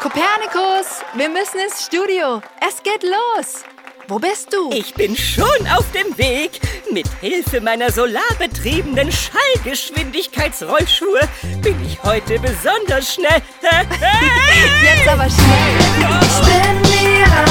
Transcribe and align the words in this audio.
Kopernikus, 0.00 1.02
wir 1.14 1.28
müssen 1.28 1.58
ins 1.58 1.84
Studio. 1.86 2.40
Es 2.60 2.80
geht 2.82 3.02
los. 3.02 3.64
Wo 4.08 4.18
bist 4.18 4.52
du? 4.52 4.70
Ich 4.72 4.92
bin 4.94 5.16
schon 5.16 5.66
auf 5.74 5.90
dem 5.92 6.16
Weg. 6.18 6.60
Mit 6.92 7.08
Hilfe 7.20 7.60
meiner 7.60 7.90
solarbetriebenen 7.90 9.10
Schallgeschwindigkeitsrollschuhe 9.10 11.20
bin 11.62 11.76
ich 11.84 12.00
heute 12.04 12.38
besonders 12.38 13.14
schnell. 13.14 13.42
Jetzt 14.82 15.08
aber 15.08 15.28
schnell. 15.28 15.76
Ich 16.20 16.40
bin 16.46 16.80
Mira. 16.82 17.44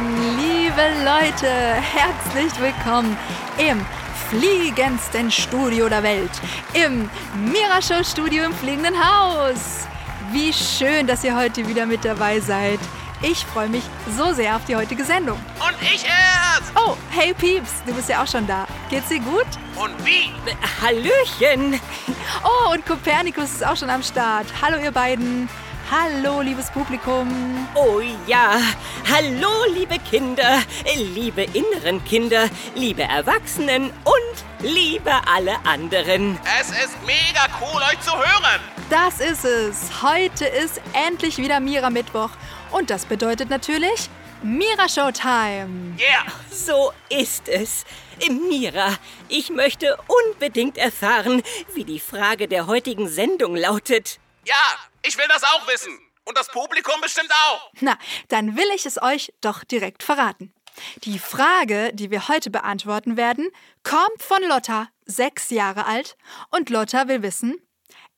Liebe 0.00 1.04
Leute, 1.04 1.48
herzlich 1.48 2.58
willkommen 2.58 3.16
im 3.58 3.84
fliegendsten 4.28 5.30
Studio 5.30 5.88
der 5.88 6.02
Welt, 6.02 6.30
im 6.72 7.10
Mirashow 7.50 8.02
Studio 8.02 8.44
im 8.44 8.54
fliegenden 8.54 8.94
Haus. 8.96 9.86
Wie 10.32 10.52
schön, 10.52 11.06
dass 11.06 11.24
ihr 11.24 11.36
heute 11.36 11.66
wieder 11.68 11.86
mit 11.86 12.04
dabei 12.04 12.40
seid. 12.40 12.78
Ich 13.22 13.44
freue 13.44 13.68
mich 13.68 13.82
so 14.16 14.32
sehr 14.32 14.56
auf 14.56 14.64
die 14.64 14.76
heutige 14.76 15.04
Sendung. 15.04 15.38
Und 15.58 15.76
ich 15.82 16.04
erst! 16.04 16.72
Oh, 16.76 16.96
hey 17.10 17.34
Pieps, 17.34 17.82
du 17.86 17.92
bist 17.92 18.08
ja 18.08 18.22
auch 18.22 18.26
schon 18.26 18.46
da. 18.46 18.66
Geht's 18.88 19.08
dir 19.08 19.20
gut? 19.20 19.46
Und 19.76 19.94
wie? 20.06 20.32
Hallöchen. 20.80 21.78
Oh, 22.42 22.72
und 22.72 22.86
Kopernikus 22.86 23.50
ist 23.50 23.66
auch 23.66 23.76
schon 23.76 23.90
am 23.90 24.02
Start. 24.02 24.46
Hallo 24.62 24.82
ihr 24.82 24.92
beiden. 24.92 25.48
Hallo, 25.90 26.40
liebes 26.40 26.70
Publikum. 26.70 27.66
Oh 27.74 28.00
ja. 28.28 28.60
Hallo, 29.10 29.64
liebe 29.74 29.98
Kinder, 29.98 30.62
liebe 30.94 31.42
inneren 31.42 32.04
Kinder, 32.04 32.48
liebe 32.76 33.02
Erwachsenen 33.02 33.90
und 34.04 34.70
liebe 34.72 35.10
alle 35.26 35.56
anderen. 35.66 36.38
Es 36.60 36.70
ist 36.70 36.96
mega 37.04 37.48
cool, 37.60 37.82
euch 37.90 38.00
zu 38.02 38.12
hören. 38.12 38.60
Das 38.88 39.18
ist 39.18 39.44
es. 39.44 40.00
Heute 40.00 40.46
ist 40.46 40.80
endlich 40.92 41.38
wieder 41.38 41.58
Mira 41.58 41.90
Mittwoch. 41.90 42.30
Und 42.70 42.90
das 42.90 43.04
bedeutet 43.04 43.50
natürlich 43.50 44.08
Mira 44.44 44.88
Showtime. 44.88 45.96
Yeah! 45.98 46.24
So 46.52 46.92
ist 47.08 47.48
es. 47.48 47.84
Mira, 48.28 48.96
ich 49.28 49.50
möchte 49.50 49.98
unbedingt 50.06 50.78
erfahren, 50.78 51.42
wie 51.74 51.84
die 51.84 51.98
Frage 51.98 52.46
der 52.46 52.68
heutigen 52.68 53.08
Sendung 53.08 53.56
lautet. 53.56 54.20
Ja, 54.46 54.54
ich 55.02 55.16
will 55.18 55.28
das 55.28 55.42
auch 55.44 55.66
wissen. 55.66 55.98
Und 56.24 56.36
das 56.36 56.48
Publikum 56.48 57.00
bestimmt 57.00 57.32
auch. 57.32 57.70
Na, 57.80 57.98
dann 58.28 58.56
will 58.56 58.68
ich 58.74 58.86
es 58.86 59.00
euch 59.02 59.32
doch 59.40 59.64
direkt 59.64 60.02
verraten. 60.02 60.54
Die 60.98 61.18
Frage, 61.18 61.90
die 61.92 62.10
wir 62.10 62.28
heute 62.28 62.50
beantworten 62.50 63.16
werden, 63.16 63.50
kommt 63.82 64.22
von 64.22 64.42
Lotta, 64.44 64.88
sechs 65.04 65.50
Jahre 65.50 65.86
alt. 65.86 66.16
Und 66.50 66.70
Lotta 66.70 67.08
will 67.08 67.22
wissen, 67.22 67.60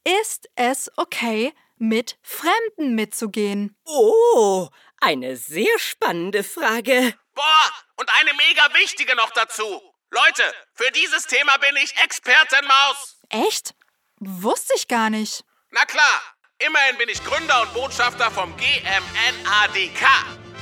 ist 0.05 0.49
es 0.57 0.91
okay, 0.97 1.55
mit 1.79 2.19
Fremden 2.23 2.95
mitzugehen? 2.95 3.77
Oh, 3.85 4.69
eine 5.01 5.37
sehr 5.37 5.79
spannende 5.79 6.45
Frage. 6.45 7.15
Boah, 7.35 7.73
und 7.97 8.11
eine 8.21 8.33
mega 8.35 8.75
wichtige 8.75 9.17
noch 9.17 9.31
dazu. 9.31 9.65
Leute, 10.11 10.55
für 10.75 10.91
dieses 10.93 11.27
Thema 11.27 11.57
bin 11.57 11.75
ich 11.77 11.97
Expertenmaus. 11.97 13.19
Echt? 13.31 13.75
Wusste 14.19 14.75
ich 14.77 14.87
gar 14.87 15.09
nicht. 15.11 15.45
Na 15.71 15.87
klar, 15.87 16.23
immerhin 16.67 16.99
bin 16.99 17.09
ich 17.09 17.23
Gründer 17.25 17.63
und 17.63 17.75
Botschafter 17.75 18.31
vom 18.31 18.55
GMNADK. 18.57 20.07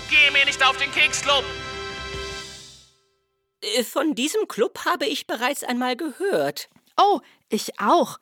Geh 0.09 0.31
mir 0.33 0.45
nicht 0.45 0.65
auf 0.65 0.77
den 0.77 0.91
Keksclub. 0.93 1.45
Äh, 3.61 3.85
Von 3.85 4.15
diesem 4.15 4.49
Club 4.49 4.85
habe 4.85 5.07
ich 5.07 5.27
bereits 5.27 5.65
einmal 5.65 5.97
gehört. 5.97 6.69
Oh, 6.97 7.21
ich 7.49 7.81
auch. 7.81 8.19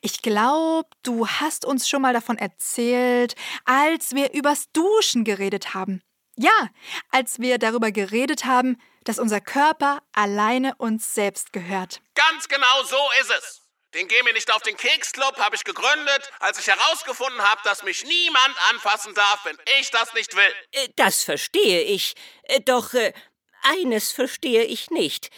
Ich 0.00 0.22
glaube, 0.22 0.88
du 1.02 1.28
hast 1.28 1.64
uns 1.64 1.88
schon 1.88 2.02
mal 2.02 2.12
davon 2.12 2.38
erzählt, 2.38 3.34
als 3.64 4.14
wir 4.14 4.32
übers 4.32 4.70
Duschen 4.72 5.24
geredet 5.24 5.74
haben. 5.74 6.02
Ja, 6.36 6.70
als 7.10 7.38
wir 7.38 7.58
darüber 7.58 7.92
geredet 7.92 8.44
haben, 8.44 8.80
dass 9.04 9.18
unser 9.18 9.40
Körper 9.40 10.02
alleine 10.12 10.74
uns 10.76 11.14
selbst 11.14 11.52
gehört. 11.52 12.00
Ganz 12.14 12.48
genau 12.48 12.82
so 12.84 12.96
ist 13.20 13.30
es. 13.38 13.65
Den 13.96 14.08
Geh 14.08 14.22
mir 14.24 14.34
nicht 14.34 14.52
auf 14.52 14.60
den 14.60 14.76
Keksclub 14.76 15.38
habe 15.38 15.56
ich 15.56 15.64
gegründet, 15.64 16.30
als 16.40 16.58
ich 16.58 16.66
herausgefunden 16.66 17.40
habe, 17.40 17.62
dass 17.64 17.82
mich 17.82 18.04
niemand 18.04 18.54
anfassen 18.70 19.14
darf, 19.14 19.40
wenn 19.44 19.56
ich 19.80 19.90
das 19.90 20.12
nicht 20.12 20.36
will. 20.36 20.54
Äh, 20.72 20.88
Das 20.96 21.24
verstehe 21.24 21.80
ich. 21.80 22.12
Äh, 22.42 22.60
Doch 22.60 22.92
äh, 22.92 23.14
eines 23.62 24.12
verstehe 24.12 24.64
ich 24.64 24.90
nicht. 24.90 25.30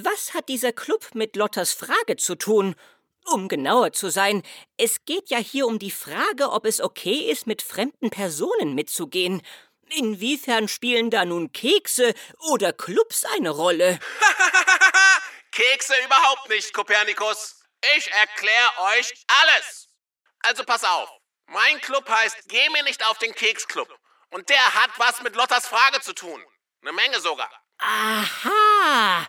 Was 0.00 0.34
hat 0.34 0.50
dieser 0.50 0.72
Club 0.72 1.14
mit 1.14 1.36
Lottas 1.36 1.72
Frage 1.72 2.16
zu 2.16 2.34
tun? 2.34 2.74
Um 3.24 3.48
genauer 3.48 3.92
zu 3.92 4.10
sein, 4.10 4.42
es 4.76 5.04
geht 5.06 5.30
ja 5.30 5.38
hier 5.38 5.66
um 5.66 5.78
die 5.78 5.90
Frage, 5.90 6.50
ob 6.50 6.66
es 6.66 6.82
okay 6.82 7.30
ist, 7.30 7.46
mit 7.46 7.62
fremden 7.62 8.10
Personen 8.10 8.74
mitzugehen. 8.74 9.40
Inwiefern 9.88 10.68
spielen 10.68 11.10
da 11.10 11.24
nun 11.24 11.50
Kekse 11.52 12.12
oder 12.50 12.74
Clubs 12.74 13.24
eine 13.24 13.50
Rolle? 13.50 13.98
Kekse 15.50 15.94
überhaupt 16.04 16.50
nicht, 16.50 16.74
Kopernikus. 16.74 17.56
Ich 17.96 18.10
erkläre 18.12 18.70
euch 18.96 19.12
alles. 19.42 19.88
Also 20.40 20.64
pass 20.64 20.84
auf. 20.84 21.10
Mein 21.46 21.80
Club 21.80 22.08
heißt 22.08 22.48
Geh 22.48 22.68
mir 22.70 22.82
nicht 22.82 23.04
auf 23.06 23.18
den 23.18 23.34
Keksclub. 23.34 23.88
Und 24.30 24.48
der 24.48 24.74
hat 24.74 24.90
was 24.96 25.22
mit 25.22 25.36
Lottas 25.36 25.66
Frage 25.66 26.00
zu 26.00 26.12
tun. 26.12 26.44
Eine 26.82 26.92
Menge 26.92 27.20
sogar. 27.20 27.50
Aha! 27.78 29.26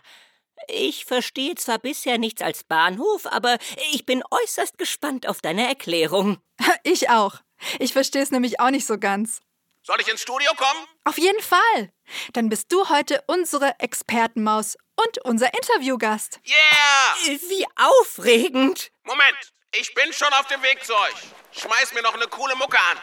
Ich 0.66 1.04
verstehe 1.04 1.54
zwar 1.54 1.78
bisher 1.78 2.18
nichts 2.18 2.42
als 2.42 2.64
Bahnhof, 2.64 3.26
aber 3.26 3.58
ich 3.92 4.04
bin 4.04 4.22
äußerst 4.30 4.76
gespannt 4.76 5.26
auf 5.26 5.40
deine 5.40 5.66
Erklärung. 5.66 6.42
Ich 6.82 7.10
auch. 7.10 7.36
Ich 7.78 7.92
verstehe 7.92 8.22
es 8.22 8.30
nämlich 8.30 8.60
auch 8.60 8.70
nicht 8.70 8.86
so 8.86 8.98
ganz. 8.98 9.40
Soll 9.82 10.00
ich 10.00 10.08
ins 10.08 10.22
Studio 10.22 10.50
kommen? 10.54 10.86
Auf 11.04 11.18
jeden 11.18 11.40
Fall. 11.42 11.92
Dann 12.32 12.48
bist 12.48 12.70
du 12.72 12.88
heute 12.88 13.22
unsere 13.26 13.78
Expertenmaus 13.78 14.76
und 15.06 15.18
unser 15.24 15.52
Interviewgast. 15.54 16.40
Yeah! 16.46 17.34
Äh, 17.34 17.38
Wie 17.48 17.66
aufregend! 17.76 18.90
Moment, 19.04 19.52
ich 19.78 19.92
bin 19.94 20.12
schon 20.12 20.32
auf 20.34 20.46
dem 20.46 20.62
Weg 20.62 20.84
zu 20.84 20.94
euch. 20.94 21.60
Schmeiß 21.62 21.94
mir 21.94 22.02
noch 22.02 22.14
eine 22.14 22.26
coole 22.26 22.54
Mucke 22.56 22.78
an. 22.78 22.98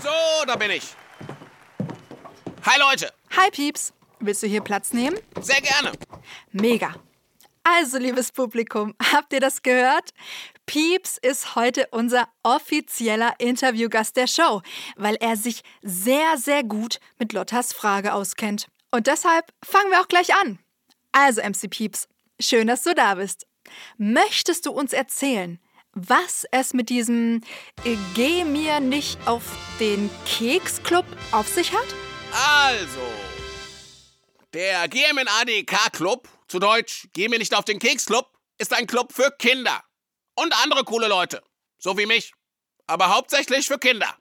So, 0.00 0.44
da 0.46 0.56
bin 0.56 0.70
ich. 0.70 0.84
Hi 2.64 2.78
Leute, 2.78 3.12
Hi 3.36 3.50
Pieps. 3.50 3.92
Willst 4.20 4.42
du 4.42 4.46
hier 4.46 4.60
Platz 4.60 4.92
nehmen? 4.92 5.18
sehr 5.40 5.60
gerne. 5.60 5.92
Mega. 6.52 6.94
Also, 7.62 7.98
liebes 7.98 8.32
Publikum, 8.32 8.94
habt 9.12 9.32
ihr 9.32 9.40
das 9.40 9.62
gehört? 9.62 10.10
Pieps 10.68 11.16
ist 11.22 11.54
heute 11.56 11.88
unser 11.92 12.28
offizieller 12.42 13.34
Interviewgast 13.38 14.16
der 14.16 14.26
Show, 14.26 14.60
weil 14.96 15.16
er 15.16 15.34
sich 15.34 15.62
sehr, 15.80 16.36
sehr 16.36 16.62
gut 16.62 17.00
mit 17.18 17.32
Lottas 17.32 17.72
Frage 17.72 18.12
auskennt. 18.12 18.68
Und 18.90 19.06
deshalb 19.06 19.46
fangen 19.64 19.90
wir 19.90 19.98
auch 20.02 20.08
gleich 20.08 20.34
an. 20.34 20.58
Also, 21.10 21.40
MC 21.40 21.70
Pieps, 21.70 22.06
schön, 22.38 22.66
dass 22.66 22.82
du 22.82 22.94
da 22.94 23.14
bist. 23.14 23.46
Möchtest 23.96 24.66
du 24.66 24.70
uns 24.72 24.92
erzählen, 24.92 25.58
was 25.94 26.44
es 26.52 26.74
mit 26.74 26.90
diesem 26.90 27.40
äh, 27.86 27.96
Geh 28.14 28.44
mir 28.44 28.80
nicht 28.80 29.18
auf 29.26 29.44
den 29.80 30.10
Keksclub 30.26 31.06
auf 31.32 31.48
sich 31.48 31.72
hat? 31.72 31.86
Also, 32.66 33.00
der 34.52 34.86
GMNADK 34.86 35.92
Club, 35.92 36.28
zu 36.46 36.58
Deutsch 36.58 37.08
Geh 37.14 37.28
mir 37.28 37.38
nicht 37.38 37.54
auf 37.54 37.64
den 37.64 37.78
Keks 37.78 38.04
Club, 38.04 38.30
ist 38.58 38.74
ein 38.74 38.86
Club 38.86 39.14
für 39.14 39.30
Kinder. 39.38 39.82
Und 40.38 40.54
andere 40.62 40.84
coole 40.84 41.08
Leute. 41.08 41.42
So 41.78 41.98
wie 41.98 42.06
mich. 42.06 42.32
Aber 42.86 43.12
hauptsächlich 43.14 43.66
für 43.66 43.78
Kinder. 43.78 44.16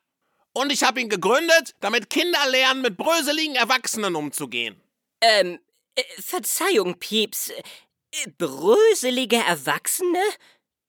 Und 0.52 0.72
ich 0.72 0.82
habe 0.82 1.00
ihn 1.00 1.10
gegründet, 1.10 1.76
damit 1.80 2.10
Kinder 2.10 2.44
lernen, 2.48 2.82
mit 2.82 2.98
bröseligen 2.98 3.56
Erwachsenen 3.56 4.16
umzugehen. 4.16 4.82
Ähm, 5.22 5.60
äh, 5.94 6.04
Verzeihung, 6.20 6.98
Pieps. 6.98 7.50
Äh, 7.50 8.32
Bröselige 8.36 9.38
Erwachsene? 9.38 10.24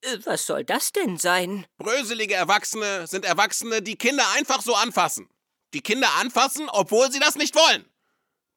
Äh, 0.01 0.17
Was 0.25 0.47
soll 0.47 0.65
das 0.65 0.93
denn 0.93 1.19
sein? 1.19 1.67
Bröselige 1.77 2.35
Erwachsene 2.35 3.07
sind 3.07 3.27
Erwachsene, 3.27 3.83
die 3.83 3.97
Kinder 3.97 4.25
einfach 4.31 4.63
so 4.63 4.75
anfassen. 4.75 5.29
Die 5.75 5.83
Kinder 5.83 6.09
anfassen, 6.15 6.71
obwohl 6.71 7.13
sie 7.13 7.21
das 7.21 7.35
nicht 7.35 7.55
wollen. 7.55 7.85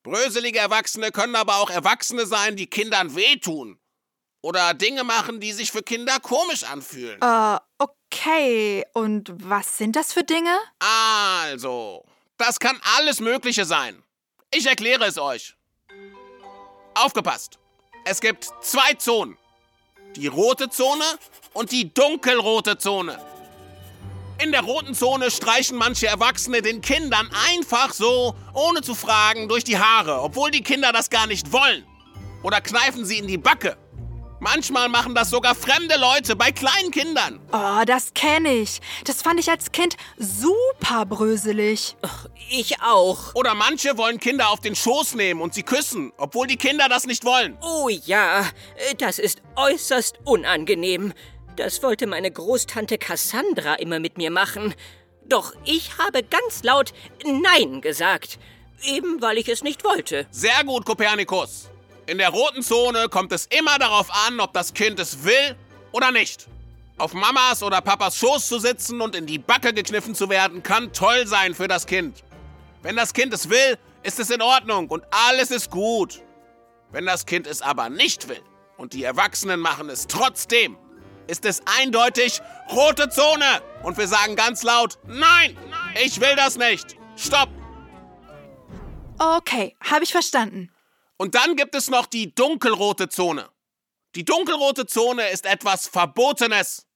Bröselige 0.04 0.60
Erwachsene 0.60 1.12
können 1.12 1.36
aber 1.36 1.58
auch 1.58 1.70
Erwachsene 1.70 2.26
sein, 2.26 2.56
die 2.56 2.68
Kindern 2.68 3.14
wehtun. 3.14 3.81
Oder 4.42 4.74
Dinge 4.74 5.04
machen, 5.04 5.40
die 5.40 5.52
sich 5.52 5.72
für 5.72 5.84
Kinder 5.84 6.20
komisch 6.20 6.64
anfühlen. 6.64 7.22
Äh, 7.22 7.58
okay. 7.78 8.84
Und 8.94 9.32
was 9.36 9.78
sind 9.78 9.96
das 9.96 10.14
für 10.14 10.24
Dinge? 10.24 10.58
Also, 10.80 12.04
das 12.38 12.60
kann 12.60 12.80
alles 12.98 13.20
Mögliche 13.20 13.66
sein. 13.66 14.02
Ich 14.52 14.66
erkläre 14.66 15.06
es 15.06 15.18
euch. 15.20 15.56
Aufgepasst. 16.96 17.60
Es 18.04 18.20
gibt 18.20 18.50
zwei 18.62 18.96
Zonen. 18.96 19.38
Die 20.16 20.28
rote 20.28 20.70
Zone 20.70 21.06
und 21.54 21.72
die 21.72 21.94
dunkelrote 21.94 22.78
Zone. 22.78 23.20
In 24.44 24.52
der 24.52 24.62
roten 24.62 24.96
Zone 24.96 25.30
streichen 25.30 25.78
manche 25.78 26.08
Erwachsene 26.08 26.64
den 26.64 26.82
Kindern 26.82 27.30
einfach 27.48 27.94
so, 27.94 28.36
ohne 28.54 28.82
zu 28.82 28.96
fragen, 28.96 29.48
durch 29.48 29.64
die 29.64 29.78
Haare, 29.78 30.20
obwohl 30.20 30.50
die 30.50 30.64
Kinder 30.64 30.92
das 30.92 31.12
gar 31.12 31.28
nicht 31.28 31.52
wollen. 31.52 31.86
Oder 32.42 32.60
kneifen 32.60 33.06
sie 33.06 33.20
in 33.20 33.28
die 33.28 33.38
Backe. 33.38 33.78
Manchmal 34.44 34.90
machen 34.90 35.14
das 35.14 35.30
sogar 35.30 35.54
fremde 35.54 35.96
Leute 36.00 36.36
bei 36.36 36.52
kleinen 36.52 36.90
Kindern. 36.90 37.40
Oh, 37.54 37.84
das 37.86 38.12
kenne 38.16 38.52
ich. 38.52 38.82
Das 39.06 39.22
fand 39.22 39.40
ich 39.40 39.52
als 39.52 39.72
Kind 39.72 39.98
super 40.18 41.06
bröselig. 41.06 41.96
Ich 42.50 42.82
auch. 42.82 43.36
Oder 43.36 43.54
manche 43.54 44.00
wollen 44.00 44.20
Kinder 44.20 44.50
auf 44.50 44.60
den 44.60 44.76
Schoß 44.76 45.14
nehmen 45.14 45.42
und 45.42 45.54
sie 45.54 45.62
küssen, 45.62 46.12
obwohl 46.18 46.48
die 46.48 46.58
Kinder 46.58 46.90
das 46.90 47.06
nicht 47.06 47.24
wollen. 47.24 47.56
Oh 47.62 47.88
ja, 47.88 48.44
das 48.98 49.20
ist 49.20 49.44
äußerst 49.58 50.16
unangenehm. 50.26 51.14
Das 51.56 51.84
wollte 51.84 52.08
meine 52.08 52.32
Großtante 52.32 52.98
Cassandra 52.98 53.76
immer 53.76 54.00
mit 54.00 54.18
mir 54.18 54.32
machen. 54.32 54.74
Doch 55.24 55.54
ich 55.66 56.00
habe 56.00 56.24
ganz 56.24 56.64
laut 56.64 56.94
Nein 57.24 57.80
gesagt. 57.82 58.40
Eben 58.86 59.22
weil 59.22 59.38
ich 59.38 59.48
es 59.50 59.62
nicht 59.62 59.84
wollte. 59.84 60.26
Sehr 60.32 60.64
gut, 60.64 60.84
Kopernikus. 60.84 61.71
In 62.08 62.18
der 62.18 62.30
roten 62.30 62.64
Zone 62.64 63.10
kommt 63.10 63.32
es 63.32 63.46
immer 63.48 63.78
darauf 63.78 64.08
an, 64.28 64.40
ob 64.40 64.54
das 64.54 64.74
Kind 64.74 65.00
es 65.00 65.24
will 65.24 65.56
oder 65.92 66.12
nicht. 66.12 66.48
Auf 66.98 67.14
Mamas 67.14 67.64
oder 67.64 67.82
Papas 67.82 68.18
Schoß 68.18 68.48
zu 68.48 68.60
sitzen 68.60 69.02
und 69.02 69.16
in 69.16 69.26
die 69.26 69.40
Backe 69.40 69.74
gekniffen 69.74 70.16
zu 70.16 70.30
werden, 70.30 70.64
kann 70.64 70.94
toll 70.94 71.26
sein 71.28 71.54
für 71.54 71.68
das 71.68 71.86
Kind. 71.86 72.24
Wenn 72.82 72.96
das 72.96 73.14
Kind 73.14 73.34
es 73.34 73.50
will, 73.50 73.78
ist 74.04 74.20
es 74.20 74.30
in 74.30 74.42
Ordnung 74.42 74.88
und 74.88 75.04
alles 75.12 75.52
ist 75.52 75.70
gut. 75.70 76.22
Wenn 76.92 77.06
das 77.06 77.26
Kind 77.26 77.48
es 77.48 77.62
aber 77.62 77.90
nicht 77.90 78.28
will 78.28 78.42
und 78.78 78.94
die 78.94 79.04
Erwachsenen 79.04 79.60
machen 79.60 79.90
es 79.90 80.08
trotzdem, 80.08 80.78
ist 81.28 81.46
es 81.46 81.62
eindeutig 81.80 82.42
rote 82.72 83.10
Zone. 83.10 83.62
Und 83.84 83.98
wir 83.98 84.08
sagen 84.08 84.36
ganz 84.36 84.64
laut, 84.64 84.98
nein, 85.08 85.58
ich 86.04 86.20
will 86.20 86.36
das 86.36 86.58
nicht. 86.58 86.98
Stopp. 87.16 87.50
Okay, 89.18 89.76
habe 89.80 90.04
ich 90.04 90.12
verstanden. 90.12 90.71
Und 91.22 91.36
dann 91.36 91.56
gibt 91.56 91.76
es 91.76 91.88
noch 91.88 92.08
die 92.08 92.34
dunkelrote 92.34 93.08
Zone. 93.08 93.48
Die 94.16 94.26
dunkelrote 94.26 94.88
Zone 94.88 95.30
ist 95.30 95.46
etwas 95.46 95.88
Verbotenes. 95.88 96.88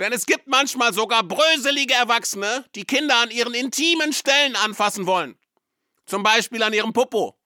Denn 0.00 0.12
es 0.12 0.26
gibt 0.26 0.48
manchmal 0.48 0.92
sogar 0.92 1.22
bröselige 1.22 1.94
Erwachsene, 1.94 2.64
die 2.74 2.82
Kinder 2.82 3.18
an 3.18 3.30
ihren 3.30 3.54
intimen 3.54 4.12
Stellen 4.12 4.56
anfassen 4.56 5.06
wollen. 5.06 5.38
Zum 6.06 6.24
Beispiel 6.24 6.60
an 6.64 6.72
ihrem 6.72 6.92
Popo. 6.92 7.38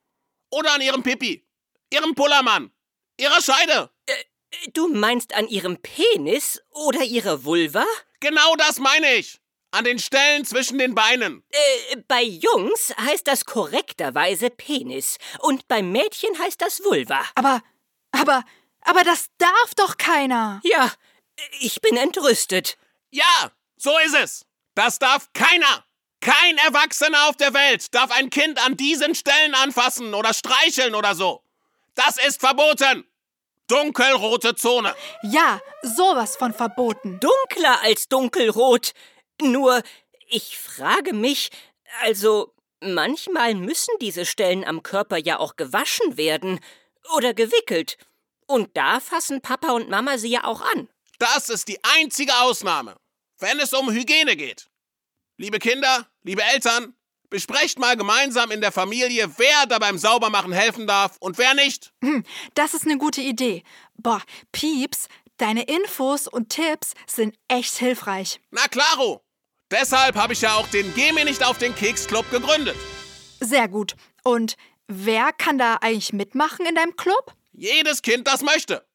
Oder 0.51 0.73
an 0.73 0.81
ihrem 0.81 1.03
Pipi. 1.03 1.47
Ihrem 1.93 2.15
Pullermann. 2.15 2.71
Ihrer 3.21 3.43
Scheide. 3.43 3.91
Du 4.73 4.89
meinst 4.89 5.35
an 5.35 5.49
ihrem 5.49 5.77
Penis 5.83 6.63
oder 6.71 7.05
ihrer 7.05 7.45
Vulva? 7.45 7.85
Genau 8.21 8.57
das 8.57 8.79
meine 8.79 9.17
ich. 9.17 9.39
An 9.71 9.85
den 9.85 9.99
Stellen 9.99 10.45
zwischen 10.45 10.79
den 10.79 10.95
Beinen. 10.95 11.43
Äh, 11.51 11.97
bei 12.09 12.23
Jungs 12.23 12.95
heißt 12.99 13.27
das 13.27 13.45
korrekterweise 13.45 14.51
Penis 14.51 15.19
und 15.41 15.69
beim 15.69 15.93
Mädchen 15.93 16.39
heißt 16.39 16.61
das 16.63 16.83
Vulva. 16.83 17.23
Aber, 17.35 17.63
aber, 18.13 18.45
aber 18.83 19.05
das 19.05 19.27
darf 19.39 19.75
doch 19.77 19.97
keiner. 19.97 20.61
Ja, 20.65 20.93
ich 21.61 21.81
bin 21.81 21.97
entrüstet. 21.97 22.79
Ja, 23.11 23.53
so 23.77 23.97
ist 23.99 24.15
es. 24.15 24.47
Das 24.75 24.99
darf 24.99 25.29
keiner. 25.33 25.85
Kein 26.21 26.59
Erwachsener 26.59 27.29
auf 27.29 27.37
der 27.37 27.55
Welt 27.55 27.95
darf 27.95 28.11
ein 28.11 28.31
Kind 28.31 28.65
an 28.65 28.77
diesen 28.77 29.15
Stellen 29.15 29.55
anfassen 29.55 30.15
oder 30.15 30.33
streicheln 30.33 30.95
oder 30.95 31.15
so. 31.15 31.43
Das 31.95 32.17
ist 32.19 32.41
verboten. 32.41 33.05
Dunkelrote 33.69 34.55
Zone. 34.55 34.95
Ja, 35.23 35.61
sowas 35.83 36.37
von 36.37 36.55
verboten. 36.55 37.19
Dunkler 37.21 37.81
als 37.83 38.09
dunkelrot. 38.09 38.93
Nur, 39.41 39.83
ich 40.29 40.59
frage 40.59 41.12
mich, 41.12 41.50
also, 42.03 42.55
manchmal 42.81 43.55
müssen 43.55 43.94
diese 44.00 44.27
Stellen 44.27 44.65
am 44.65 44.83
Körper 44.83 45.17
ja 45.17 45.38
auch 45.38 45.56
gewaschen 45.56 46.17
werden 46.17 46.61
oder 47.17 47.35
gewickelt. 47.35 47.99
Und 48.47 48.77
da 48.77 49.00
fassen 49.00 49.41
Papa 49.41 49.73
und 49.73 49.88
Mama 49.88 50.19
sie 50.19 50.31
ja 50.31 50.44
auch 50.44 50.61
an. 50.61 50.88
Das 51.19 51.49
ist 51.49 51.69
die 51.69 51.83
einzige 51.83 52.37
Ausnahme, 52.41 52.97
wenn 53.38 53.59
es 53.59 53.73
um 53.73 53.91
Hygiene 53.91 54.37
geht. 54.37 54.69
Liebe 55.39 55.59
Kinder, 55.59 56.06
liebe 56.23 56.43
Eltern, 56.43 56.94
besprecht 57.31 57.79
mal 57.79 57.97
gemeinsam 57.97 58.50
in 58.50 58.61
der 58.61 58.73
Familie, 58.73 59.31
wer 59.39 59.67
da 59.67 59.79
beim 59.79 59.99
Saubermachen 59.99 60.53
helfen 60.53 60.87
darf 60.87 61.17
und 61.21 61.39
wer 61.39 61.55
nicht. 61.55 61.93
Hm, 62.03 62.25
das 62.55 62.75
ist 62.75 62.85
eine 62.85 62.99
gute 62.99 63.21
Idee. 63.21 63.62
Boah, 63.97 64.23
Pieps, 64.53 65.09
deine 65.39 65.65
Infos 65.65 66.29
und 66.29 66.50
Tipps 66.50 66.93
sind 67.06 67.37
echt 67.49 67.77
hilfreich. 67.77 68.41
Na 68.50 68.69
klaro. 68.69 69.25
Deshalb 69.71 70.15
habe 70.15 70.33
ich 70.33 70.43
ja 70.43 70.55
auch 70.55 70.69
den 70.69 70.95
Geh 70.95 71.13
mir 71.13 71.25
nicht 71.25 71.45
auf 71.45 71.59
den 71.59 71.75
Keks 71.75 72.07
Club 72.07 72.31
gegründet. 72.31 72.77
Sehr 73.41 73.69
gut. 73.69 73.97
Und 74.23 74.57
wer 74.87 75.33
kann 75.33 75.59
da 75.59 75.79
eigentlich 75.81 76.13
mitmachen 76.13 76.67
in 76.67 76.77
deinem 76.77 76.95
Club? 76.97 77.35
Jedes 77.53 78.03
Kind, 78.03 78.29
das 78.29 78.43
möchte. 78.43 78.87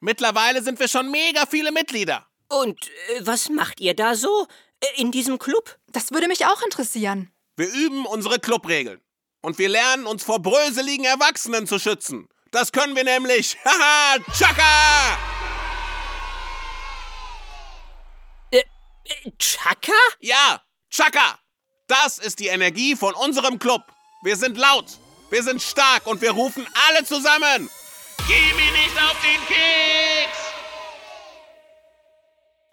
Mittlerweile 0.00 0.62
sind 0.62 0.78
wir 0.78 0.88
schon 0.88 1.10
mega 1.10 1.46
viele 1.46 1.72
Mitglieder. 1.72 2.26
Und 2.48 2.78
äh, 2.88 3.20
was 3.26 3.48
macht 3.48 3.80
ihr 3.80 3.94
da 3.94 4.14
so 4.14 4.46
äh, 4.80 5.00
in 5.00 5.10
diesem 5.10 5.38
Club? 5.38 5.78
Das 5.92 6.12
würde 6.12 6.28
mich 6.28 6.46
auch 6.46 6.62
interessieren. 6.62 7.30
Wir 7.56 7.68
üben 7.68 8.06
unsere 8.06 8.38
Clubregeln. 8.38 9.00
Und 9.42 9.58
wir 9.58 9.68
lernen 9.68 10.06
uns 10.06 10.22
vor 10.22 10.40
bröseligen 10.40 11.04
Erwachsenen 11.04 11.66
zu 11.66 11.78
schützen. 11.78 12.28
Das 12.50 12.72
können 12.72 12.94
wir 12.94 13.04
nämlich. 13.04 13.56
Haha, 13.64 14.18
Chaka! 14.32 15.39
Chaka? 19.38 19.92
Ja, 20.20 20.62
Chaka! 20.90 21.38
Das 21.86 22.18
ist 22.18 22.38
die 22.38 22.46
Energie 22.48 22.94
von 22.94 23.14
unserem 23.14 23.58
Club. 23.58 23.82
Wir 24.22 24.36
sind 24.36 24.56
laut, 24.56 24.98
wir 25.30 25.42
sind 25.42 25.62
stark 25.62 26.06
und 26.06 26.20
wir 26.20 26.30
rufen 26.32 26.66
alle 26.88 27.04
zusammen. 27.04 27.68
Geh 28.28 28.54
mir 28.54 28.72
nicht 28.72 28.96
auf 28.96 29.16
den 29.22 29.46
Keks! 29.46 30.38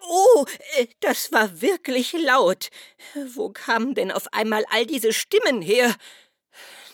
Oh, 0.10 0.46
äh, 0.78 0.88
das 1.02 1.32
war 1.32 1.62
wirklich 1.62 2.14
laut. 2.14 2.70
Wo 3.36 3.50
kamen 3.50 3.94
denn 3.94 4.12
auf 4.12 4.32
einmal 4.34 4.66
all 4.70 4.86
diese 4.86 5.12
Stimmen 5.12 5.62
her? 5.62 5.96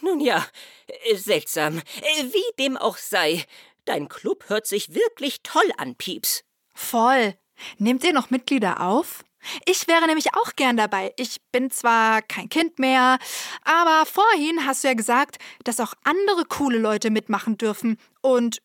Nun 0.02 0.20
ja, 0.20 0.46
äh, 0.88 1.16
seltsam. 1.16 1.78
Äh, 1.78 2.24
Wie 2.24 2.56
dem 2.58 2.76
auch 2.76 2.98
sei. 2.98 3.46
Dein 3.86 4.08
Club 4.10 4.46
hört 4.48 4.66
sich 4.66 4.96
wirklich 4.96 5.44
toll 5.44 5.72
an, 5.78 5.96
Pieps. 5.96 6.44
Voll. 6.74 7.38
Nehmt 7.78 8.04
ihr 8.04 8.14
noch 8.14 8.30
Mitglieder 8.30 8.82
auf? 8.82 9.24
Ich 9.66 9.88
wäre 9.88 10.08
nämlich 10.08 10.34
auch 10.36 10.56
gern 10.56 10.78
dabei. 10.78 11.14
Ich 11.18 11.42
bin 11.52 11.72
zwar 11.72 12.22
kein 12.22 12.50
Kind 12.50 12.80
mehr, 12.80 13.18
aber 13.64 14.06
vorhin 14.06 14.66
hast 14.66 14.84
du 14.84 14.90
ja 14.90 14.94
gesagt, 14.94 15.38
dass 15.64 15.80
auch 15.80 15.94
andere 16.04 16.46
coole 16.46 16.78
Leute 16.78 17.10
mitmachen 17.10 17.58
dürfen. 17.58 18.00
Und 18.22 18.62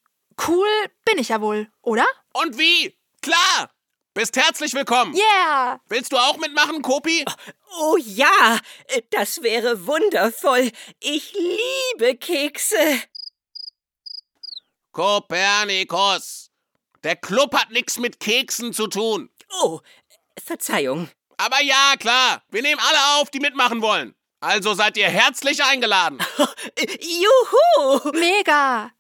cool 0.47 0.69
bin 1.05 1.19
ich 1.19 1.29
ja 1.29 1.41
wohl, 1.41 1.71
oder? 1.83 2.07
Und 2.33 2.59
wie? 2.59 2.97
Klar! 3.23 3.71
Bist 4.15 4.37
herzlich 4.37 4.75
willkommen. 4.75 5.15
Yeah! 5.15 5.81
Willst 5.89 6.13
du 6.13 6.17
auch 6.17 6.39
mitmachen, 6.39 6.83
Kopi? 6.83 7.25
Oh 7.79 7.97
ja, 7.99 8.59
das 9.11 9.43
wäre 9.43 9.87
wundervoll. 9.87 10.73
Ich 10.99 11.35
liebe 11.35 12.17
Kekse. 12.17 13.03
Kopernikus. 14.91 16.51
Der 17.05 17.15
Club 17.15 17.55
hat 17.55 17.71
nichts 17.71 17.99
mit 17.99 18.19
Keksen 18.19 18.73
zu 18.73 18.89
tun. 18.89 19.31
Oh, 19.63 19.81
Verzeihung. 20.41 21.09
Aber 21.37 21.63
ja, 21.63 21.95
klar, 21.99 22.43
wir 22.51 22.63
nehmen 22.63 22.81
alle 22.81 23.21
auf, 23.21 23.31
die 23.31 23.41
mitmachen 23.41 23.81
wollen. 23.81 24.15
Also 24.41 24.75
seid 24.75 24.97
ihr 24.97 25.09
herzlich 25.09 25.63
eingeladen. 25.65 26.19
Juhu! 27.01 28.13
Mega! 28.13 28.91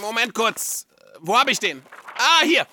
Moment 0.00 0.34
kurz. 0.34 0.86
Wo 1.20 1.38
habe 1.38 1.52
ich 1.52 1.60
den? 1.60 1.82
Ah, 2.18 2.42
hier. 2.44 2.66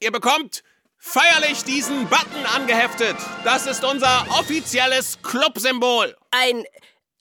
Ihr 0.00 0.12
bekommt 0.12 0.62
feierlich 0.98 1.64
diesen 1.64 2.08
Button 2.08 2.46
angeheftet. 2.54 3.16
Das 3.44 3.66
ist 3.66 3.84
unser 3.84 4.26
offizielles 4.30 5.20
Clubsymbol. 5.22 6.16
Ein, 6.30 6.64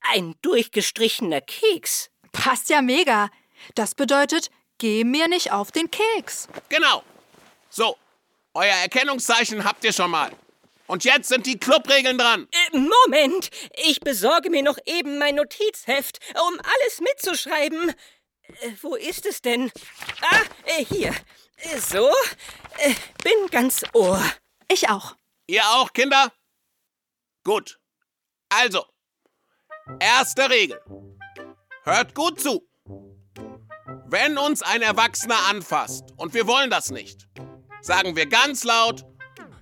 ein 0.02 0.36
durchgestrichener 0.42 1.42
Keks. 1.42 2.10
Passt 2.32 2.70
ja 2.70 2.82
mega. 2.82 3.30
Das 3.74 3.96
bedeutet, 3.96 4.52
geh 4.78 5.04
mir 5.04 5.28
nicht 5.28 5.52
auf 5.52 5.72
den 5.72 5.90
Keks. 5.90 6.48
Genau. 6.70 7.04
So. 7.70 7.98
Euer 8.58 8.74
Erkennungszeichen 8.74 9.64
habt 9.66 9.84
ihr 9.84 9.94
schon 9.94 10.10
mal. 10.10 10.32
Und 10.88 11.04
jetzt 11.04 11.30
sind 11.30 11.46
die 11.46 11.60
Clubregeln 11.60 12.18
dran. 12.18 12.48
Äh, 12.72 12.80
Moment, 12.80 13.52
ich 13.86 14.00
besorge 14.00 14.50
mir 14.50 14.64
noch 14.64 14.80
eben 14.88 15.20
mein 15.20 15.36
Notizheft, 15.36 16.18
um 16.34 16.60
alles 16.60 17.00
mitzuschreiben. 17.00 17.92
Äh, 18.62 18.72
wo 18.82 18.96
ist 18.96 19.28
es 19.28 19.44
denn? 19.44 19.72
Ah, 20.22 20.40
äh, 20.66 20.84
hier. 20.84 21.14
Äh, 21.58 21.78
so, 21.78 22.10
äh, 22.80 22.96
bin 23.24 23.48
ganz 23.52 23.84
ohr. 23.94 24.20
Ich 24.72 24.90
auch. 24.90 25.16
Ihr 25.46 25.64
auch, 25.64 25.94
Kinder? 25.94 26.34
Gut. 27.44 27.80
Also, 28.50 28.88
erste 30.00 30.50
Regel. 30.50 30.82
Hört 31.84 32.16
gut 32.16 32.42
zu. 32.42 32.68
Wenn 34.08 34.40
uns 34.40 34.64
ein 34.64 34.82
Erwachsener 34.82 35.46
anfasst 35.48 36.06
und 36.18 36.34
wir 36.34 36.48
wollen 36.48 36.72
das 36.72 36.90
nicht, 36.90 37.28
sagen 37.82 38.16
wir 38.16 38.26
ganz 38.28 38.64
laut, 38.64 39.04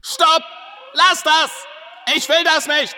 Stopp! 0.01 0.43
Lass 0.93 1.23
das! 1.23 1.51
Ich 2.15 2.29
will 2.29 2.43
das 2.43 2.67
nicht! 2.67 2.95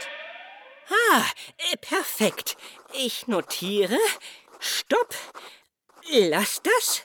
Ah, 0.89 1.23
äh, 1.71 1.77
perfekt. 1.77 2.55
Ich 2.93 3.27
notiere. 3.27 3.97
Stopp. 4.59 5.13
Lass 6.09 6.61
das. 6.61 7.01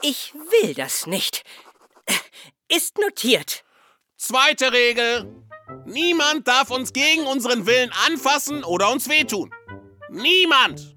Ich 0.00 0.34
will 0.34 0.74
das 0.74 1.06
nicht. 1.06 1.44
Äh, 2.06 2.14
Ist 2.68 2.98
notiert. 2.98 3.64
Zweite 4.16 4.72
Regel. 4.72 5.44
Niemand 5.84 6.48
darf 6.48 6.70
uns 6.70 6.92
gegen 6.92 7.26
unseren 7.26 7.66
Willen 7.66 7.92
anfassen 8.06 8.64
oder 8.64 8.90
uns 8.90 9.08
wehtun. 9.08 9.52
Niemand. 10.10 10.96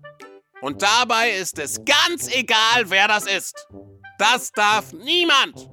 Und 0.61 0.81
dabei 0.81 1.31
ist 1.31 1.59
es 1.59 1.85
ganz 1.85 2.27
egal, 2.27 2.89
wer 2.89 3.07
das 3.07 3.27
ist. 3.27 3.67
Das 4.17 4.51
darf 4.51 4.93
niemand. 4.93 5.69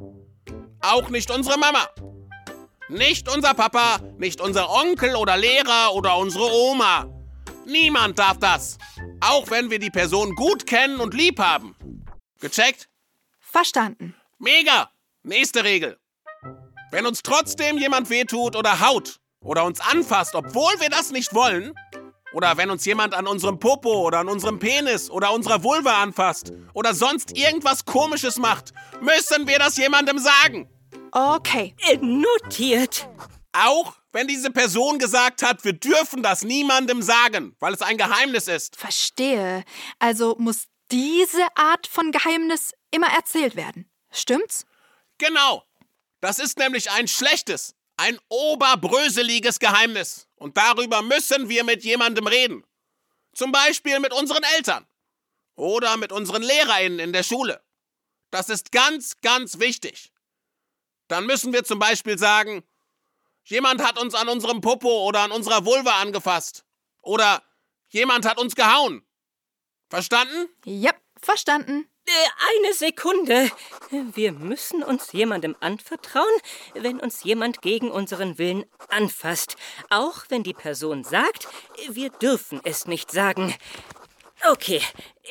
Auch 0.82 1.08
nicht 1.10 1.30
unsere 1.30 1.58
Mama. 1.58 1.88
Nicht 2.88 3.32
unser 3.32 3.54
Papa, 3.54 4.00
nicht 4.18 4.40
unser 4.40 4.68
Onkel 4.68 5.14
oder 5.14 5.36
Lehrer 5.36 5.94
oder 5.94 6.16
unsere 6.18 6.52
Oma. 6.52 7.06
Niemand 7.64 8.18
darf 8.18 8.38
das. 8.38 8.78
Auch 9.20 9.48
wenn 9.50 9.70
wir 9.70 9.78
die 9.78 9.90
Person 9.90 10.34
gut 10.34 10.66
kennen 10.66 10.98
und 11.00 11.14
lieb 11.14 11.38
haben. 11.38 11.76
Gecheckt? 12.40 12.88
Verstanden. 13.38 14.16
Mega! 14.38 14.90
Nächste 15.22 15.62
Regel. 15.62 15.98
Wenn 16.90 17.06
uns 17.06 17.22
trotzdem 17.22 17.78
jemand 17.78 18.10
wehtut 18.10 18.56
oder 18.56 18.80
haut 18.80 19.20
oder 19.40 19.64
uns 19.64 19.78
anfasst, 19.80 20.34
obwohl 20.34 20.72
wir 20.80 20.90
das 20.90 21.12
nicht 21.12 21.32
wollen, 21.32 21.72
oder 22.32 22.56
wenn 22.56 22.70
uns 22.70 22.84
jemand 22.84 23.14
an 23.14 23.26
unserem 23.26 23.58
Popo 23.58 24.06
oder 24.06 24.18
an 24.18 24.28
unserem 24.28 24.58
Penis 24.58 25.10
oder 25.10 25.32
unserer 25.32 25.62
Vulva 25.62 26.02
anfasst 26.02 26.52
oder 26.74 26.94
sonst 26.94 27.36
irgendwas 27.36 27.84
Komisches 27.84 28.38
macht, 28.38 28.72
müssen 29.00 29.46
wir 29.46 29.58
das 29.58 29.76
jemandem 29.76 30.18
sagen. 30.18 30.68
Okay. 31.12 31.74
Äh, 31.88 31.98
Notiert. 31.98 33.08
Auch 33.52 33.94
wenn 34.12 34.26
diese 34.26 34.50
Person 34.50 34.98
gesagt 34.98 35.42
hat, 35.42 35.64
wir 35.64 35.74
dürfen 35.74 36.22
das 36.22 36.42
niemandem 36.42 37.02
sagen, 37.02 37.54
weil 37.60 37.74
es 37.74 37.82
ein 37.82 37.98
Geheimnis 37.98 38.48
ist. 38.48 38.76
Verstehe. 38.76 39.64
Also 39.98 40.36
muss 40.38 40.68
diese 40.90 41.46
Art 41.54 41.86
von 41.86 42.12
Geheimnis 42.12 42.72
immer 42.90 43.08
erzählt 43.08 43.56
werden. 43.56 43.90
Stimmt's? 44.10 44.64
Genau. 45.18 45.64
Das 46.20 46.38
ist 46.38 46.58
nämlich 46.58 46.90
ein 46.90 47.08
schlechtes, 47.08 47.74
ein 47.96 48.18
oberbröseliges 48.28 49.58
Geheimnis. 49.58 50.28
Und 50.36 50.56
darüber 50.56 51.02
müssen 51.02 51.48
wir 51.48 51.64
mit 51.64 51.84
jemandem 51.84 52.26
reden. 52.26 52.64
Zum 53.34 53.52
Beispiel 53.52 54.00
mit 54.00 54.12
unseren 54.12 54.42
Eltern. 54.56 54.86
Oder 55.56 55.96
mit 55.96 56.12
unseren 56.12 56.42
LehrerInnen 56.42 56.98
in 56.98 57.12
der 57.12 57.22
Schule. 57.22 57.62
Das 58.30 58.48
ist 58.48 58.72
ganz, 58.72 59.16
ganz 59.20 59.58
wichtig. 59.58 60.11
Dann 61.08 61.26
müssen 61.26 61.52
wir 61.52 61.64
zum 61.64 61.78
Beispiel 61.78 62.18
sagen, 62.18 62.62
jemand 63.44 63.82
hat 63.84 63.98
uns 63.98 64.14
an 64.14 64.28
unserem 64.28 64.60
Popo 64.60 65.06
oder 65.06 65.20
an 65.20 65.32
unserer 65.32 65.64
Vulva 65.64 66.00
angefasst. 66.00 66.64
Oder 67.02 67.42
jemand 67.88 68.26
hat 68.26 68.38
uns 68.38 68.54
gehauen. 68.54 69.04
Verstanden? 69.90 70.48
Yep, 70.64 70.96
verstanden. 71.20 71.88
Äh, 72.06 72.10
Eine 72.64 72.74
Sekunde. 72.74 73.50
Wir 73.90 74.32
müssen 74.32 74.82
uns 74.82 75.12
jemandem 75.12 75.54
anvertrauen, 75.60 76.24
wenn 76.74 76.98
uns 76.98 77.22
jemand 77.22 77.62
gegen 77.62 77.90
unseren 77.90 78.38
Willen 78.38 78.64
anfasst. 78.88 79.56
Auch 79.90 80.24
wenn 80.28 80.42
die 80.42 80.54
Person 80.54 81.04
sagt, 81.04 81.46
wir 81.88 82.10
dürfen 82.10 82.60
es 82.64 82.86
nicht 82.86 83.12
sagen. 83.12 83.54
Okay, 84.50 84.82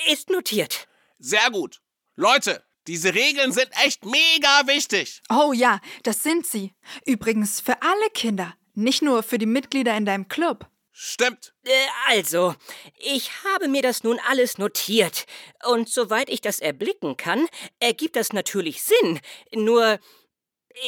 ist 0.07 0.29
notiert. 0.29 0.87
Sehr 1.19 1.49
gut. 1.51 1.81
Leute, 2.15 2.63
diese 2.87 3.13
Regeln 3.13 3.51
sind 3.51 3.69
echt 3.83 4.05
mega 4.05 4.67
wichtig. 4.67 5.21
Oh 5.29 5.53
ja, 5.53 5.79
das 6.03 6.23
sind 6.23 6.45
sie. 6.45 6.73
Übrigens 7.05 7.61
für 7.61 7.81
alle 7.81 8.09
Kinder, 8.13 8.53
nicht 8.73 9.01
nur 9.01 9.23
für 9.23 9.37
die 9.37 9.45
Mitglieder 9.45 9.95
in 9.95 10.05
deinem 10.05 10.27
Club. 10.27 10.67
Stimmt. 10.91 11.53
Äh, 11.63 11.69
Also, 12.09 12.53
ich 12.97 13.31
habe 13.45 13.67
mir 13.67 13.81
das 13.81 14.03
nun 14.03 14.19
alles 14.27 14.57
notiert. 14.57 15.25
Und 15.65 15.89
soweit 15.89 16.29
ich 16.29 16.41
das 16.41 16.59
erblicken 16.59 17.17
kann, 17.17 17.47
ergibt 17.79 18.15
das 18.15 18.33
natürlich 18.33 18.83
Sinn. 18.83 19.19
Nur, 19.53 19.99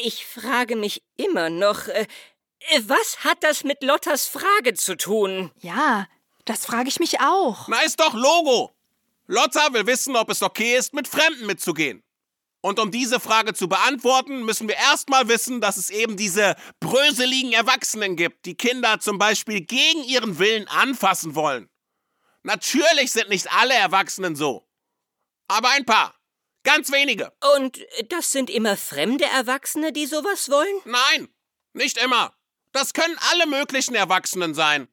ich 0.04 0.26
frage 0.26 0.76
mich 0.76 1.04
immer 1.16 1.50
noch, 1.50 1.88
äh, 1.88 2.06
was 2.82 3.24
hat 3.24 3.44
das 3.44 3.64
mit 3.64 3.82
Lottas 3.84 4.28
Frage 4.28 4.74
zu 4.74 4.96
tun? 4.98 5.52
Ja, 5.62 6.08
das 6.46 6.66
frage 6.66 6.90
ich 6.90 7.00
mich 7.00 7.20
auch. 7.22 7.68
Na, 7.68 7.82
ist 7.82 8.00
doch 8.00 8.14
Logo. 8.14 8.72
Lotta 9.28 9.74
will 9.74 9.88
wissen, 9.88 10.16
ob 10.16 10.30
es 10.30 10.42
okay 10.42 10.78
ist, 10.78 10.94
mit 10.94 11.08
Fremden 11.08 11.46
mitzugehen. 11.46 12.04
Und 12.62 12.80
um 12.80 12.92
diese 12.92 13.20
Frage 13.20 13.54
zu 13.54 13.68
beantworten, 13.68 14.46
müssen 14.46 14.70
wir 14.70 14.76
erstmal 14.76 15.28
wissen, 15.28 15.60
dass 15.60 15.76
es 15.76 15.90
eben 15.90 16.16
diese 16.16 16.56
bröseligen 16.80 17.52
Erwachsenen 17.52 18.16
gibt, 18.16 18.46
die 18.46 18.56
Kinder 18.56 19.00
zum 19.00 19.18
Beispiel 19.18 19.62
gegen 19.62 20.04
ihren 20.06 20.40
Willen 20.40 20.68
anfassen 20.70 21.36
wollen. 21.36 21.70
Natürlich 22.44 23.12
sind 23.12 23.30
nicht 23.30 23.52
alle 23.52 23.74
Erwachsenen 23.74 24.36
so. 24.36 24.66
Aber 25.50 25.70
ein 25.72 25.86
paar. 25.86 26.16
Ganz 26.64 26.92
wenige. 26.92 27.34
Und 27.58 27.80
das 28.08 28.32
sind 28.32 28.50
immer 28.50 28.78
fremde 28.78 29.26
Erwachsene, 29.26 29.92
die 29.92 30.06
sowas 30.06 30.50
wollen? 30.50 30.76
Nein, 30.86 31.28
nicht 31.74 31.98
immer. 31.98 32.34
Das 32.72 32.94
können 32.94 33.18
alle 33.32 33.46
möglichen 33.46 33.96
Erwachsenen 33.96 34.54
sein. 34.54 34.88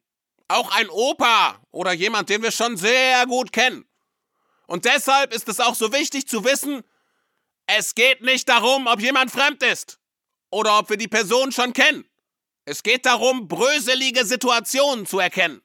Auch 0.49 0.75
ein 0.75 0.89
Opa 0.89 1.61
oder 1.71 1.93
jemand, 1.93 2.27
den 2.29 2.43
wir 2.43 2.51
schon 2.51 2.75
sehr 2.75 3.25
gut 3.25 3.53
kennen. 3.53 3.87
Und 4.71 4.85
deshalb 4.85 5.33
ist 5.33 5.49
es 5.49 5.59
auch 5.59 5.75
so 5.75 5.91
wichtig 5.91 6.29
zu 6.29 6.45
wissen, 6.45 6.81
es 7.67 7.93
geht 7.93 8.21
nicht 8.21 8.47
darum, 8.47 8.87
ob 8.87 9.01
jemand 9.01 9.29
fremd 9.29 9.61
ist 9.63 9.99
oder 10.49 10.79
ob 10.79 10.89
wir 10.89 10.95
die 10.95 11.09
Person 11.09 11.51
schon 11.51 11.73
kennen. 11.73 12.05
Es 12.63 12.81
geht 12.81 13.05
darum, 13.05 13.49
bröselige 13.49 14.25
Situationen 14.25 15.05
zu 15.05 15.19
erkennen. 15.19 15.61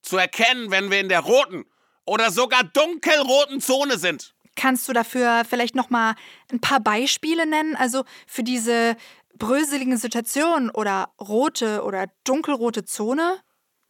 Zu 0.00 0.16
erkennen, 0.16 0.70
wenn 0.70 0.90
wir 0.90 0.98
in 0.98 1.10
der 1.10 1.20
roten 1.20 1.66
oder 2.06 2.30
sogar 2.30 2.64
dunkelroten 2.64 3.60
Zone 3.60 3.98
sind. 3.98 4.34
Kannst 4.56 4.88
du 4.88 4.94
dafür 4.94 5.44
vielleicht 5.46 5.74
noch 5.74 5.90
mal 5.90 6.14
ein 6.50 6.62
paar 6.62 6.80
Beispiele 6.80 7.44
nennen? 7.44 7.76
Also 7.76 8.04
für 8.26 8.44
diese 8.44 8.96
bröseligen 9.34 9.98
Situationen 9.98 10.70
oder 10.70 11.12
rote 11.20 11.82
oder 11.82 12.06
dunkelrote 12.24 12.86
Zone? 12.86 13.42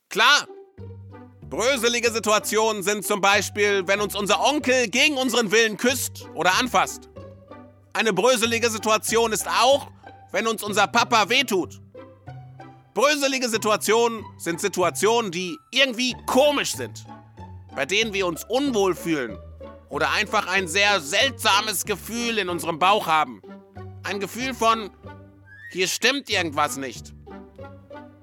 Klar. 0.08 0.48
Bröselige 1.50 2.10
Situationen 2.12 2.82
sind 2.82 3.06
zum 3.06 3.22
Beispiel, 3.22 3.86
wenn 3.86 4.02
uns 4.02 4.14
unser 4.14 4.44
Onkel 4.44 4.88
gegen 4.88 5.16
unseren 5.16 5.50
Willen 5.50 5.78
küsst 5.78 6.26
oder 6.34 6.52
anfasst. 6.58 7.08
Eine 7.94 8.12
bröselige 8.12 8.68
Situation 8.68 9.32
ist 9.32 9.48
auch, 9.48 9.88
wenn 10.30 10.46
uns 10.46 10.62
unser 10.62 10.86
Papa 10.86 11.30
wehtut. 11.30 11.80
Bröselige 12.92 13.48
Situationen 13.48 14.26
sind 14.36 14.60
Situationen, 14.60 15.30
die 15.30 15.56
irgendwie 15.70 16.14
komisch 16.26 16.72
sind, 16.72 17.06
bei 17.74 17.86
denen 17.86 18.12
wir 18.12 18.26
uns 18.26 18.44
unwohl 18.44 18.94
fühlen 18.94 19.38
oder 19.88 20.10
einfach 20.10 20.48
ein 20.48 20.68
sehr 20.68 21.00
seltsames 21.00 21.86
Gefühl 21.86 22.36
in 22.36 22.50
unserem 22.50 22.78
Bauch 22.78 23.06
haben. 23.06 23.40
Ein 24.02 24.20
Gefühl 24.20 24.52
von, 24.52 24.90
hier 25.70 25.88
stimmt 25.88 26.28
irgendwas 26.28 26.76
nicht. 26.76 27.14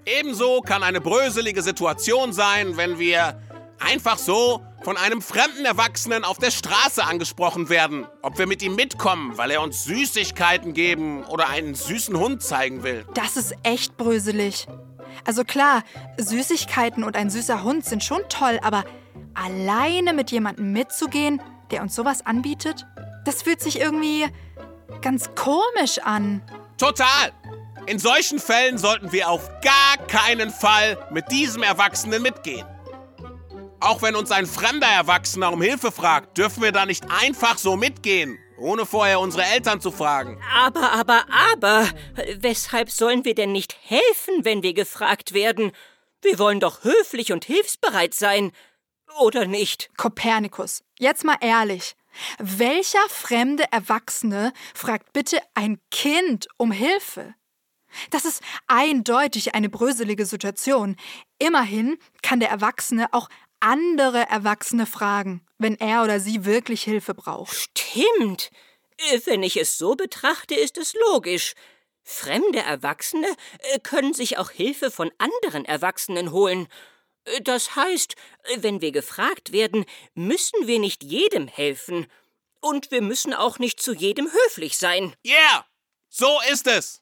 Ebenso 0.06 0.62
kann 0.62 0.84
eine 0.84 1.02
bröselige 1.02 1.64
Situation 1.64 2.32
sein, 2.32 2.78
wenn 2.78 3.00
wir 3.00 3.42
einfach 3.80 4.20
so 4.20 4.62
von 4.84 4.98
einem 4.98 5.20
fremden 5.20 5.66
Erwachsenen 5.66 6.24
auf 6.24 6.38
der 6.38 6.52
Straße 6.52 7.04
angesprochen 7.04 7.70
werden, 7.70 8.06
ob 8.22 8.38
wir 8.38 8.46
mit 8.46 8.62
ihm 8.62 8.76
mitkommen, 8.76 9.36
weil 9.38 9.50
er 9.50 9.62
uns 9.62 9.84
Süßigkeiten 9.84 10.74
geben 10.74 11.24
oder 11.24 11.50
einen 11.50 11.74
süßen 11.74 12.18
Hund 12.18 12.44
zeigen 12.44 12.84
will. 12.84 13.04
Das 13.16 13.36
ist 13.36 13.56
echt 13.64 13.98
bröselig. 13.98 14.68
Also 15.26 15.44
klar, 15.44 15.84
Süßigkeiten 16.18 17.04
und 17.04 17.16
ein 17.16 17.32
süßer 17.32 17.64
Hund 17.64 17.84
sind 17.84 18.04
schon 18.04 18.22
toll, 18.30 18.60
aber 18.62 18.86
alleine 19.34 20.14
mit 20.14 20.30
jemandem 20.30 20.72
mitzugehen, 20.72 21.42
der 21.72 21.82
uns 21.82 21.96
sowas 21.96 22.24
anbietet, 22.28 22.86
das 23.26 23.42
fühlt 23.42 23.60
sich 23.60 23.80
irgendwie 23.80 24.28
ganz 25.02 25.32
komisch 25.34 25.98
an. 26.04 26.44
Total! 26.78 27.32
In 27.88 28.00
solchen 28.00 28.40
Fällen 28.40 28.78
sollten 28.78 29.12
wir 29.12 29.30
auf 29.30 29.50
gar 29.62 29.98
keinen 30.08 30.50
Fall 30.50 30.98
mit 31.12 31.32
diesem 31.32 31.64
Erwachsenen 31.64 32.22
mitgehen. 32.22 32.66
Auch 33.80 34.02
wenn 34.02 34.16
uns 34.16 34.32
ein 34.32 34.48
fremder 34.48 34.88
Erwachsener 34.88 35.54
um 35.54 35.62
Hilfe 35.62 35.92
fragt, 35.92 36.38
dürfen 36.38 36.64
wir 36.64 36.72
da 36.72 36.86
nicht 36.86 37.06
einfach 37.10 37.58
so 37.58 37.76
mitgehen 37.76 38.40
ohne 38.58 38.86
vorher 38.86 39.20
unsere 39.20 39.44
Eltern 39.44 39.82
zu 39.82 39.92
fragen. 39.92 40.42
Aber, 40.54 40.92
aber, 40.94 41.26
aber, 41.54 41.90
weshalb 42.38 42.90
sollen 42.90 43.26
wir 43.26 43.36
denn 43.36 43.52
nicht 43.52 43.76
helfen, 43.84 44.46
wenn 44.46 44.64
wir 44.64 44.74
gefragt 44.74 45.34
werden? 45.34 45.72
Wir 46.22 46.40
wollen 46.40 46.60
doch 46.60 46.84
höflich 46.84 47.32
und 47.32 47.46
hilfsbereit 47.46 48.14
sein. 48.14 48.52
Oder 49.20 49.46
nicht? 49.46 49.90
Kopernikus, 49.98 50.84
jetzt 51.00 51.24
mal 51.24 51.38
ehrlich. 51.42 51.96
Welcher 52.40 53.08
fremde 53.10 53.66
Erwachsene 53.72 54.54
fragt 54.74 55.14
bitte 55.14 55.40
ein 55.54 55.80
Kind 55.92 56.48
um 56.58 56.72
Hilfe? 56.72 57.36
Das 58.10 58.26
ist 58.26 58.42
eindeutig 58.68 59.56
eine 59.56 59.70
bröselige 59.70 60.26
Situation. 60.26 60.96
Immerhin 61.40 61.98
kann 62.22 62.40
der 62.40 62.50
Erwachsene 62.50 63.14
auch 63.14 63.30
andere 63.60 64.30
Erwachsene 64.30 64.86
fragen, 64.86 65.46
wenn 65.58 65.80
er 65.80 66.04
oder 66.04 66.20
sie 66.20 66.46
wirklich 66.46 66.84
Hilfe 66.84 67.14
braucht. 67.14 67.56
Stimmt. 67.56 68.52
Wenn 69.26 69.44
ich 69.44 69.58
es 69.58 69.78
so 69.78 69.96
betrachte, 69.96 70.56
ist 70.56 70.78
es 70.78 70.94
logisch. 71.10 71.54
Fremde 72.04 72.60
Erwachsene 72.60 73.28
äh, 73.60 73.80
können 73.80 74.14
sich 74.14 74.38
auch 74.38 74.52
Hilfe 74.52 74.92
von 74.92 75.12
anderen 75.18 75.66
Erwachsenen 75.66 76.32
holen. 76.32 76.68
Äh, 77.26 77.42
das 77.42 77.76
heißt, 77.76 78.16
wenn 78.58 78.80
wir 78.80 78.92
gefragt 78.92 79.52
werden, 79.52 79.86
müssen 80.14 80.68
wir 80.68 80.80
nicht 80.80 81.04
jedem 81.04 81.48
helfen. 81.48 82.06
Und 82.62 82.92
wir 82.92 83.02
müssen 83.02 83.34
auch 83.34 83.60
nicht 83.60 83.82
zu 83.82 83.94
jedem 83.94 84.32
höflich 84.32 84.78
sein. 84.78 85.16
Yeah! 85.26 85.66
So 86.10 86.40
ist 86.52 86.68
es! 86.68 87.02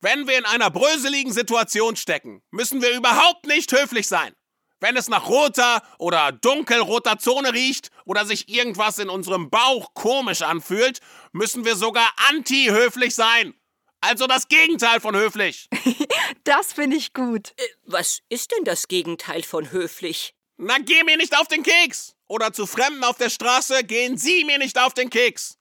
Wenn 0.00 0.28
wir 0.28 0.38
in 0.38 0.44
einer 0.44 0.70
bröseligen 0.70 1.32
Situation 1.32 1.96
stecken, 1.96 2.40
müssen 2.52 2.82
wir 2.82 2.96
überhaupt 2.96 3.46
nicht 3.46 3.72
höflich 3.72 4.06
sein. 4.06 4.32
Wenn 4.80 4.96
es 4.96 5.08
nach 5.08 5.28
roter 5.28 5.82
oder 5.98 6.30
dunkelroter 6.30 7.18
Zone 7.18 7.52
riecht 7.52 7.88
oder 8.04 8.24
sich 8.24 8.48
irgendwas 8.48 9.00
in 9.00 9.08
unserem 9.08 9.50
Bauch 9.50 9.92
komisch 9.94 10.42
anfühlt, 10.42 11.00
müssen 11.32 11.64
wir 11.64 11.74
sogar 11.74 12.08
anti-höflich 12.28 13.12
sein. 13.12 13.54
Also 14.00 14.28
das 14.28 14.46
Gegenteil 14.46 15.00
von 15.00 15.16
höflich. 15.16 15.68
das 16.44 16.72
finde 16.72 16.96
ich 16.96 17.12
gut. 17.12 17.52
Äh, 17.56 17.64
was 17.82 18.20
ist 18.28 18.52
denn 18.52 18.62
das 18.62 18.86
Gegenteil 18.86 19.42
von 19.42 19.72
höflich? 19.72 20.32
Na, 20.58 20.78
geh 20.78 21.02
mir 21.02 21.16
nicht 21.16 21.36
auf 21.36 21.48
den 21.48 21.64
Keks. 21.64 22.14
Oder 22.28 22.52
zu 22.52 22.66
Fremden 22.66 23.02
auf 23.02 23.16
der 23.16 23.30
Straße, 23.30 23.82
gehen 23.82 24.16
Sie 24.16 24.44
mir 24.44 24.58
nicht 24.58 24.78
auf 24.78 24.94
den 24.94 25.10
Keks. 25.10 25.56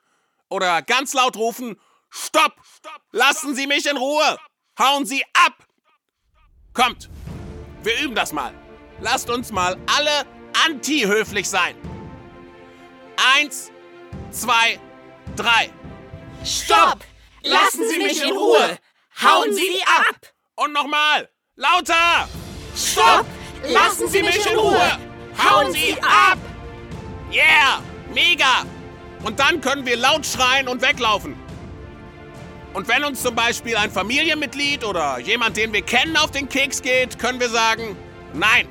Oder 0.49 0.83
ganz 0.83 1.13
laut 1.13 1.37
rufen, 1.37 1.79
Stopp! 2.09 2.53
Lassen 3.11 3.55
Sie 3.55 3.67
mich 3.67 3.85
in 3.85 3.97
Ruhe! 3.97 4.37
Hauen 4.79 5.05
Sie 5.05 5.23
ab! 5.33 5.65
Kommt, 6.73 7.09
wir 7.83 7.99
üben 8.01 8.15
das 8.15 8.33
mal. 8.33 8.53
Lasst 8.99 9.29
uns 9.29 9.51
mal 9.51 9.77
alle 9.95 10.25
anti-höflich 10.65 11.49
sein. 11.49 11.75
Eins, 13.35 13.71
zwei, 14.31 14.79
drei. 15.35 15.71
Stopp! 16.43 16.99
Lassen 17.43 17.87
Sie 17.89 17.97
mich 17.97 18.21
in 18.21 18.31
Ruhe! 18.31 18.77
Hauen 19.23 19.53
Sie 19.53 19.81
ab! 19.83 20.15
Und 20.55 20.73
nochmal! 20.73 21.29
Lauter! 21.55 22.27
Stopp! 22.75 23.25
Lassen 23.63 24.07
Sie 24.07 24.21
mich 24.21 24.45
in 24.45 24.57
Ruhe! 24.57 24.99
Hauen 25.37 25.71
Sie 25.71 25.97
ab! 26.01 26.37
Yeah! 27.31 27.81
Mega! 28.13 28.65
Und 29.23 29.39
dann 29.39 29.61
können 29.61 29.85
wir 29.85 29.97
laut 29.97 30.25
schreien 30.25 30.67
und 30.67 30.81
weglaufen. 30.81 31.35
Und 32.77 32.87
wenn 32.87 33.03
uns 33.03 33.23
zum 33.23 33.33
Beispiel 33.33 33.75
ein 33.75 33.89
Familienmitglied 33.89 34.83
oder 34.83 35.17
jemand, 35.17 35.57
den 35.57 35.73
wir 35.73 35.81
kennen, 35.81 36.15
auf 36.15 36.29
den 36.29 36.47
Keks 36.47 36.83
geht, 36.83 37.17
können 37.17 37.39
wir 37.39 37.49
sagen, 37.49 37.97
nein, 38.35 38.67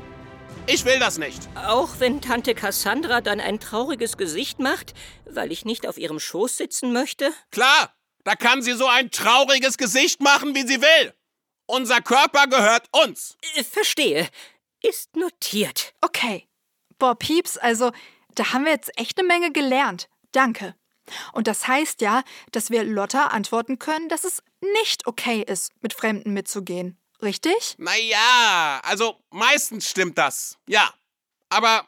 ich 0.69 0.85
will 0.85 1.01
das 1.01 1.19
nicht. 1.19 1.49
Auch 1.57 1.99
wenn 1.99 2.21
Tante 2.21 2.55
Cassandra 2.55 3.21
dann 3.21 3.41
ein 3.41 3.59
trauriges 3.59 4.17
Gesicht 4.17 4.61
macht, 4.61 4.95
weil 5.29 5.51
ich 5.51 5.65
nicht 5.65 5.89
auf 5.89 5.99
ihrem 5.99 6.21
Schoß 6.21 6.57
sitzen 6.57 6.93
möchte? 6.93 7.33
Klar, 7.51 7.97
da 8.23 8.37
kann 8.37 8.63
sie 8.63 8.75
so 8.75 8.87
ein 8.87 9.11
trauriges 9.11 9.77
Gesicht 9.77 10.21
machen, 10.21 10.55
wie 10.55 10.65
sie 10.65 10.81
will. 10.81 11.13
Unser 11.67 12.01
Körper 12.01 12.47
gehört 12.47 12.87
uns. 12.93 13.37
Äh, 13.57 13.65
verstehe. 13.65 14.29
Ist 14.85 15.17
notiert. 15.17 15.95
Okay. 16.01 16.47
Boah, 17.01 17.19
Pieps, 17.19 17.57
also, 17.57 17.91
da 18.37 18.53
haben 18.53 18.67
wir 18.67 18.73
jetzt 18.73 18.97
echt 19.01 19.19
eine 19.19 19.27
Menge 19.27 19.51
gelernt. 19.51 20.09
Danke. 20.31 20.77
Und 21.33 21.47
das 21.47 21.67
heißt 21.67 22.01
ja, 22.01 22.23
dass 22.53 22.71
wir 22.71 22.85
Lotta 22.85 23.29
antworten 23.29 23.79
können, 23.79 24.09
dass 24.09 24.25
es 24.25 24.43
nicht 24.61 25.07
okay 25.07 25.45
ist, 25.47 25.73
mit 25.83 25.93
Fremden 25.93 26.33
mitzugehen. 26.33 26.99
Richtig? 27.23 27.77
Naja, 27.79 28.81
also 28.83 29.19
meistens 29.31 29.89
stimmt 29.89 30.19
das. 30.19 30.59
Ja. 30.69 30.93
Aber 31.49 31.87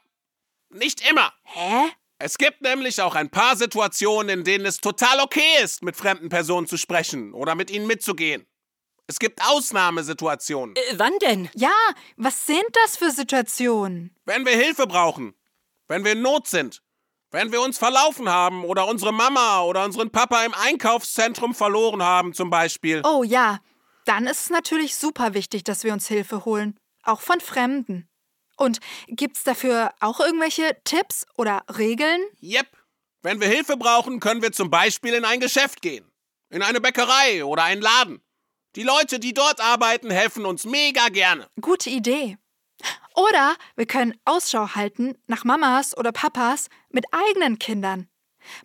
nicht 0.71 1.09
immer. 1.09 1.33
Hä? 1.43 1.91
Es 2.19 2.39
gibt 2.39 2.63
nämlich 2.63 3.01
auch 3.01 3.15
ein 3.15 3.31
paar 3.31 3.57
Situationen, 3.57 4.41
in 4.41 4.45
denen 4.45 4.67
es 4.67 4.79
total 4.79 5.21
okay 5.21 5.63
ist, 5.63 5.83
mit 5.83 5.97
fremden 5.97 6.29
Personen 6.29 6.67
zu 6.67 6.77
sprechen 6.77 7.33
oder 7.33 7.55
mit 7.55 7.71
ihnen 7.71 7.87
mitzugehen. 7.87 8.47
Es 9.07 9.19
gibt 9.19 9.41
Ausnahmesituationen. 9.43 10.77
Äh, 10.77 10.81
wann 10.97 11.17
denn? 11.21 11.49
Ja, 11.55 11.75
was 12.17 12.47
sind 12.47 12.67
das 12.85 12.97
für 12.97 13.11
Situationen? 13.11 14.15
Wenn 14.25 14.45
wir 14.45 14.53
Hilfe 14.53 14.87
brauchen, 14.87 15.35
wenn 15.87 16.05
wir 16.05 16.13
in 16.13 16.23
Not 16.23 16.49
sind, 16.49 16.83
wenn 17.31 17.53
wir 17.53 17.61
uns 17.61 17.79
verlaufen 17.79 18.29
haben 18.29 18.65
oder 18.65 18.87
unsere 18.87 19.13
Mama 19.13 19.63
oder 19.63 19.85
unseren 19.85 20.11
Papa 20.11 20.45
im 20.45 20.55
Einkaufszentrum 20.55 21.55
verloren 21.55 22.03
haben 22.03 22.33
zum 22.33 22.51
Beispiel. 22.51 23.03
Oh 23.05 23.23
ja, 23.23 23.61
dann 24.05 24.27
ist 24.27 24.43
es 24.43 24.51
natürlich 24.51 24.97
super 24.97 25.35
wichtig, 25.35 25.65
dass 25.65 25.85
wir 25.85 25.93
uns 25.93 26.09
Hilfe 26.09 26.45
holen, 26.45 26.79
auch 27.03 27.21
von 27.21 27.41
Fremden. 27.41 28.09
Und 28.57 28.81
gibt's 29.07 29.45
dafür 29.45 29.93
auch 30.01 30.19
irgendwelche 30.21 30.77
Tipps 30.85 31.27
oder 31.37 31.63
Regeln? 31.77 32.21
Yep. 32.43 32.67
Wenn 33.23 33.41
wir 33.41 33.49
Hilfe 33.49 33.77
brauchen, 33.77 34.21
können 34.21 34.43
wir 34.43 34.53
zum 34.53 34.71
Beispiel 34.71 35.15
in 35.15 35.25
ein 35.25 35.41
Geschäft 35.41 35.83
gehen. 35.83 36.11
In 36.51 36.63
eine 36.63 36.81
Bäckerei 36.81 37.45
oder 37.45 37.65
einen 37.65 37.83
Laden. 37.83 38.23
Die 38.75 38.83
Leute, 38.83 39.19
die 39.19 39.35
dort 39.35 39.61
arbeiten, 39.61 40.11
helfen 40.11 40.47
uns 40.47 40.65
mega 40.65 41.09
gerne. 41.09 41.49
Gute 41.61 41.91
Idee. 41.91 42.39
Oder 43.19 43.57
wir 43.75 43.87
können 43.87 44.15
Ausschau 44.25 44.77
halten 44.77 45.19
nach 45.27 45.43
Mamas 45.43 45.97
oder 45.97 46.13
Papas 46.13 46.69
mit 46.91 47.05
eigenen 47.11 47.59
Kindern. 47.59 48.09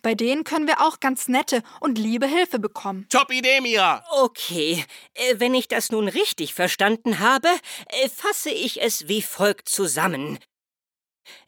Bei 0.00 0.14
denen 0.14 0.44
können 0.44 0.68
wir 0.68 0.80
auch 0.80 1.00
ganz 1.00 1.26
nette 1.26 1.64
und 1.80 1.98
liebe 1.98 2.28
Hilfe 2.28 2.60
bekommen. 2.60 3.04
Top 3.08 3.32
Idee, 3.32 3.60
Mira. 3.60 4.04
Okay, 4.12 4.84
äh, 5.14 5.34
wenn 5.38 5.54
ich 5.54 5.66
das 5.66 5.90
nun 5.90 6.06
richtig 6.06 6.54
verstanden 6.54 7.18
habe, 7.18 7.48
äh, 7.88 8.08
fasse 8.08 8.50
ich 8.50 8.80
es 8.80 9.08
wie 9.08 9.22
folgt 9.22 9.68
zusammen. 9.68 10.38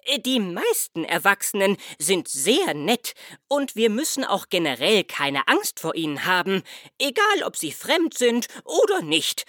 Äh, 0.03 0.19
die 0.19 0.41
meisten 0.41 1.05
Erwachsenen 1.05 1.77
sind 2.01 2.27
sehr 2.27 2.75
nett 2.75 3.15
und 3.47 3.77
wir 3.77 3.89
müssen 3.89 4.25
auch 4.25 4.49
generell 4.49 5.05
keine 5.05 5.47
Angst 5.47 5.79
vor 5.79 5.95
ihnen 5.95 6.25
haben, 6.25 6.65
egal 6.99 7.45
ob 7.45 7.57
sie 7.57 7.71
fremd 7.71 8.19
sind 8.19 8.49
oder 8.65 9.01
nicht. 9.03 9.45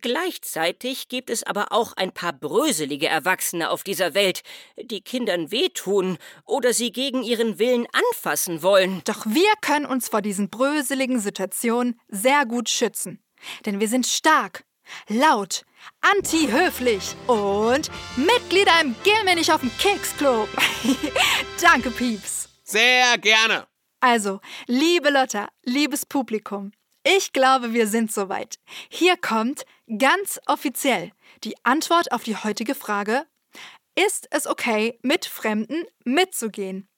Gleichzeitig 0.00 1.08
gibt 1.08 1.28
es 1.28 1.42
aber 1.42 1.72
auch 1.72 1.94
ein 1.94 2.12
paar 2.12 2.32
bröselige 2.32 3.08
Erwachsene 3.08 3.68
auf 3.70 3.82
dieser 3.82 4.14
Welt, 4.14 4.42
die 4.76 5.00
Kindern 5.00 5.50
wehtun 5.50 6.18
oder 6.44 6.72
sie 6.72 6.92
gegen 6.92 7.22
ihren 7.22 7.58
Willen 7.58 7.86
anfassen 7.92 8.62
wollen. 8.62 9.02
Doch 9.04 9.26
wir 9.26 9.52
können 9.60 9.86
uns 9.86 10.08
vor 10.08 10.22
diesen 10.22 10.50
bröseligen 10.50 11.18
Situationen 11.18 12.00
sehr 12.08 12.46
gut 12.46 12.68
schützen. 12.68 13.22
Denn 13.66 13.80
wir 13.80 13.88
sind 13.88 14.06
stark, 14.06 14.64
laut, 15.08 15.64
anti-höflich 16.00 17.16
und 17.26 17.90
Mitglieder 18.16 18.80
im 18.80 18.94
Geh 19.02 19.24
mir 19.24 19.34
nicht 19.34 19.52
auf 19.52 19.62
den 19.62 19.76
Keksclub. 19.78 20.48
Danke, 21.60 21.90
Pieps. 21.90 22.48
Sehr 22.62 23.18
gerne. 23.18 23.66
Also, 24.00 24.40
liebe 24.66 25.10
Lotta, 25.10 25.48
liebes 25.64 26.06
Publikum, 26.06 26.72
ich 27.04 27.32
glaube, 27.32 27.72
wir 27.72 27.86
sind 27.86 28.12
soweit. 28.12 28.56
Hier 28.88 29.16
kommt 29.16 29.64
ganz 29.98 30.40
offiziell 30.46 31.12
die 31.44 31.54
Antwort 31.64 32.12
auf 32.12 32.22
die 32.22 32.36
heutige 32.36 32.74
Frage: 32.74 33.26
Ist 33.94 34.28
es 34.30 34.46
okay, 34.46 34.98
mit 35.02 35.24
Fremden 35.24 35.84
mitzugehen? 36.04 36.88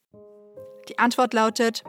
Die 0.89 0.99
Antwort 0.99 1.33
lautet: 1.33 1.85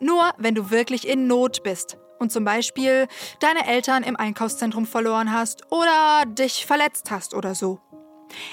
Nur 0.00 0.32
wenn 0.38 0.54
du 0.54 0.70
wirklich 0.70 1.06
in 1.06 1.26
Not 1.26 1.62
bist 1.62 1.96
und 2.18 2.32
zum 2.32 2.44
Beispiel 2.44 3.06
deine 3.40 3.66
Eltern 3.66 4.02
im 4.02 4.16
Einkaufszentrum 4.16 4.86
verloren 4.86 5.32
hast 5.32 5.70
oder 5.70 6.24
dich 6.26 6.66
verletzt 6.66 7.10
hast 7.10 7.34
oder 7.34 7.54
so. 7.54 7.80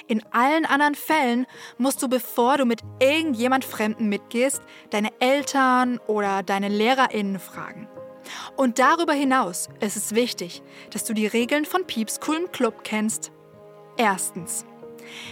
In 0.07 0.21
allen 0.31 0.65
anderen 0.65 0.95
Fällen 0.95 1.47
musst 1.77 2.03
du, 2.03 2.07
bevor 2.07 2.57
du 2.57 2.65
mit 2.65 2.81
irgendjemand 2.99 3.65
Fremden 3.65 4.09
mitgehst, 4.09 4.61
deine 4.91 5.09
Eltern 5.19 5.97
oder 6.07 6.43
deine 6.43 6.67
LehrerInnen 6.67 7.39
fragen. 7.39 7.87
Und 8.55 8.79
darüber 8.79 9.13
hinaus 9.13 9.69
ist 9.79 9.97
es 9.97 10.15
wichtig, 10.15 10.61
dass 10.91 11.03
du 11.03 11.13
die 11.13 11.27
Regeln 11.27 11.65
von 11.65 11.85
Pieps 11.85 12.19
coolen 12.19 12.51
Club 12.51 12.83
kennst. 12.83 13.31
Erstens. 13.97 14.65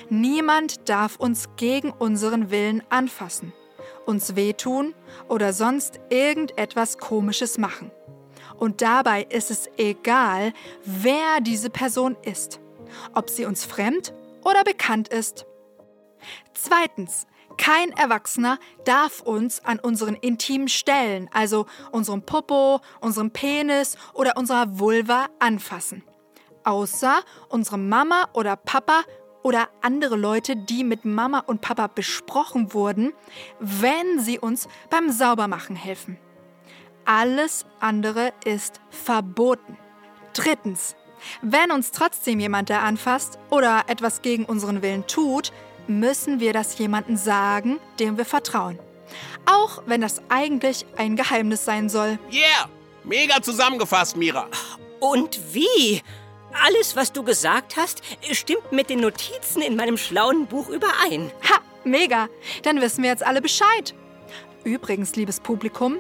Niemand 0.10 0.90
darf 0.90 1.16
uns 1.18 1.50
gegen 1.56 1.92
unseren 1.92 2.52
Willen 2.52 2.84
anfassen, 2.90 3.54
uns 4.06 4.36
wehtun 4.36 4.94
oder 5.28 5.54
sonst 5.54 6.00
irgendetwas 6.10 6.98
Komisches 6.98 7.58
machen. 7.58 7.92
Und 8.58 8.82
dabei 8.82 9.24
ist 9.24 9.52
es 9.52 9.70
egal, 9.78 10.54
wer 10.84 11.40
diese 11.42 11.70
Person 11.70 12.18
ist, 12.24 12.60
ob 13.14 13.30
sie 13.30 13.46
uns 13.46 13.64
fremd 13.64 14.14
oder 14.44 14.64
bekannt 14.64 15.08
ist. 15.08 15.46
Zweitens. 16.54 17.26
Kein 17.60 17.92
Erwachsener 17.92 18.58
darf 18.86 19.20
uns 19.20 19.66
an 19.66 19.80
unseren 19.80 20.16
intimen 20.16 20.70
Stellen, 20.70 21.30
also 21.34 21.66
unserem 21.92 22.22
Popo, 22.22 22.80
unserem 23.02 23.32
Penis 23.32 23.98
oder 24.14 24.38
unserer 24.38 24.80
Vulva 24.80 25.28
anfassen. 25.40 26.02
Außer 26.64 27.20
unsere 27.50 27.78
Mama 27.78 28.30
oder 28.32 28.56
Papa 28.56 29.02
oder 29.44 29.68
andere 29.82 30.16
Leute, 30.16 30.56
die 30.56 30.86
mit 30.86 31.04
Mama 31.04 31.40
und 31.40 31.60
Papa 31.60 31.88
besprochen 31.88 32.74
wurden, 32.74 33.12
wenn 33.60 34.22
sie 34.22 34.40
uns 34.40 34.70
beim 34.90 35.12
Saubermachen 35.12 35.76
helfen. 35.76 36.18
Alles 37.04 37.66
andere 37.82 38.32
ist 38.46 38.80
verboten. 38.90 39.78
Drittens, 40.32 40.96
wenn 41.42 41.72
uns 41.72 41.92
trotzdem 41.92 42.40
jemand 42.40 42.70
da 42.70 42.80
anfasst 42.80 43.38
oder 43.50 43.84
etwas 43.88 44.22
gegen 44.22 44.46
unseren 44.46 44.82
Willen 44.82 45.06
tut, 45.08 45.52
müssen 45.90 46.40
wir 46.40 46.54
das 46.54 46.78
jemandem 46.78 47.18
sagen, 47.18 47.80
dem 48.00 48.18
wir 48.18 48.26
vertrauen. 48.26 48.80
Auch 49.46 49.82
wenn 49.86 50.02
das 50.02 50.22
eigentlich 50.30 50.86
ein 50.96 51.16
Geheimnis 51.16 51.66
sein 51.66 51.90
soll. 51.90 52.20
Yeah! 52.32 52.70
Mega 53.04 53.42
zusammengefasst, 53.42 54.16
Mira. 54.16 54.48
Und 55.00 55.40
wie? 55.54 56.02
Alles, 56.66 56.96
was 56.96 57.12
du 57.12 57.24
gesagt 57.24 57.78
hast, 57.78 58.02
stimmt 58.32 58.72
mit 58.72 58.90
den 58.90 59.00
Notizen 59.00 59.62
in 59.62 59.76
meinem 59.76 59.98
schlauen 59.98 60.46
Buch 60.46 60.70
überein. 60.70 61.32
Ha, 61.50 61.60
mega. 61.84 62.28
Dann 62.64 62.82
wissen 62.82 63.04
wir 63.04 63.10
jetzt 63.10 63.26
alle 63.26 63.42
Bescheid. 63.42 63.96
Übrigens, 64.64 65.16
liebes 65.16 65.40
Publikum, 65.40 65.98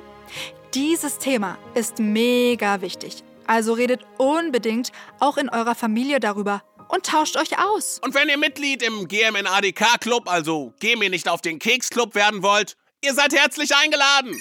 dieses 0.73 1.17
Thema 1.17 1.57
ist 1.73 1.99
mega 1.99 2.81
wichtig. 2.81 3.23
Also 3.47 3.73
redet 3.73 4.05
unbedingt 4.17 4.91
auch 5.19 5.37
in 5.37 5.49
eurer 5.49 5.73
Familie 5.73 6.19
darüber 6.19 6.61
und 6.89 7.05
tauscht 7.05 7.37
euch 7.37 7.57
aus. 7.57 7.99
Und 8.03 8.13
wenn 8.13 8.27
ihr 8.27 8.37
Mitglied 8.37 8.83
im 8.83 9.07
GMNADK 9.07 10.01
Club, 10.01 10.29
also 10.29 10.73
Geh 10.79 10.95
mir 10.95 11.09
nicht 11.09 11.29
auf 11.29 11.41
den 11.41 11.59
Keks 11.59 11.89
Club 11.89 12.15
werden 12.15 12.43
wollt, 12.43 12.75
ihr 13.01 13.13
seid 13.13 13.33
herzlich 13.33 13.73
eingeladen. 13.75 14.37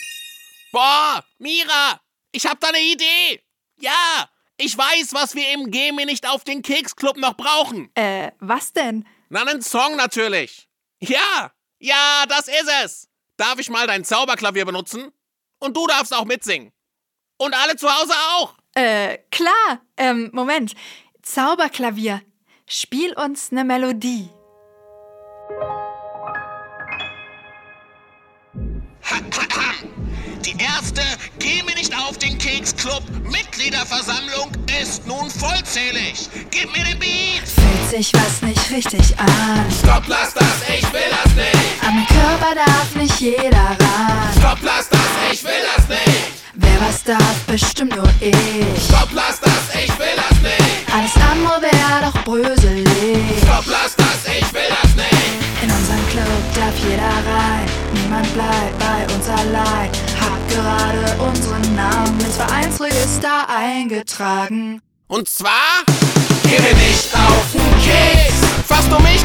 Boah, 0.73 1.25
Mira, 1.39 2.01
ich 2.33 2.47
hab 2.47 2.61
da 2.61 2.69
eine 2.69 2.81
Idee. 2.81 3.43
Ja, 3.81 4.29
ich 4.57 4.77
weiß, 4.77 5.13
was 5.13 5.35
wir 5.35 5.53
im 5.53 5.71
Geh 5.71 5.93
mir 5.93 6.07
nicht 6.07 6.29
auf 6.29 6.43
den 6.43 6.63
Keks 6.63 6.97
Club 6.97 7.17
noch 7.17 7.37
brauchen. 7.37 7.91
Äh, 7.95 8.33
was 8.41 8.73
denn? 8.73 9.07
Na, 9.29 9.43
einen 9.43 9.63
Song 9.63 9.97
natürlich. 9.97 10.69
Ja, 11.01 11.53
ja, 11.79 12.25
das 12.29 12.49
ist 12.49 12.71
es. 12.85 13.09
Darf 13.37 13.59
ich 13.59 13.71
mal 13.71 13.87
dein 13.87 14.05
Zauberklavier 14.05 14.65
benutzen? 14.65 15.13
Und 15.61 15.77
du 15.77 15.87
darfst 15.87 16.13
auch 16.13 16.25
mitsingen. 16.25 16.73
Und 17.37 17.55
alle 17.55 17.77
zu 17.77 17.89
Hause 17.89 18.15
auch. 18.33 18.55
Äh, 18.75 19.19
klar. 19.31 19.81
Ähm, 19.97 20.31
Moment. 20.33 20.75
Zauberklavier. 21.23 22.23
Spiel 22.71 23.15
uns 23.15 23.51
eine 23.51 23.65
Melodie. 23.65 24.29
Die 30.45 30.55
erste 30.63 31.01
Geh 31.39 31.63
mir 31.63 31.75
nicht 31.75 31.97
auf 31.97 32.19
den 32.19 32.37
Keks 32.37 32.77
Club 32.77 33.03
Mitgliederversammlung 33.25 34.51
ist 34.83 35.07
nun 35.07 35.31
vollzählig. 35.31 36.29
Gib 36.51 36.71
mir 36.77 36.85
den 36.85 36.99
Beat. 36.99 37.49
Fühlt 37.49 37.91
sich 37.91 38.13
was 38.13 38.43
nicht 38.43 38.71
richtig 38.71 39.19
an. 39.19 39.65
Stopp, 39.83 40.05
lass 40.07 40.35
das, 40.35 40.63
ich 40.69 40.93
will 40.93 41.01
das 41.11 41.35
nicht. 41.35 41.87
Am 41.87 42.07
Körper 42.07 42.55
darf 42.55 42.95
nicht 42.97 43.19
jeder 43.19 43.77
ran. 43.81 44.33
Stopp, 44.39 44.59
lass 44.63 44.91
das, 44.91 44.98
ich 45.33 45.45
will 45.45 45.51
das 45.77 45.88
nicht. 45.88 46.33
Wer 46.55 46.81
was 46.81 47.05
darf, 47.05 47.37
bestimmt 47.47 47.95
nur 47.95 48.09
ich. 48.21 48.35
Stopp, 48.85 49.09
lass 49.12 49.41
das, 49.41 49.75
ich 49.75 49.99
will 49.99 50.17
das 50.17 50.41
nicht. 50.41 50.93
Alles 50.93 51.14
andere 51.17 51.62
wäre 51.62 52.11
doch 52.11 52.25
bröselig. 52.25 52.88
Stopp, 53.43 53.64
lass 53.67 53.95
das, 53.97 54.25
ich 54.27 54.53
will 54.53 54.69
das 54.69 54.95
nicht. 54.97 55.62
In 55.62 55.71
unseren 55.71 56.09
Club 56.11 56.55
darf 56.55 56.75
jeder 56.88 57.03
rein. 57.03 57.67
Niemand 57.95 58.33
bleibt 58.35 58.79
bei 58.79 59.14
uns 59.14 59.29
allein. 59.29 59.91
Hab 60.21 60.49
gerade 60.49 61.23
unseren 61.23 61.75
Namen 61.75 62.21
ins 62.21 62.37
Vereinsregister 62.37 63.49
eingetragen. 63.49 64.81
Und 65.09 65.29
zwar, 65.29 65.85
geh 66.45 66.61
mir 66.61 66.75
nicht 66.75 67.14
auf 67.14 67.53
den 67.53 67.83
Keks. 67.83 68.35
Fasst 68.67 68.91
du 68.91 68.99
mich 69.01 69.18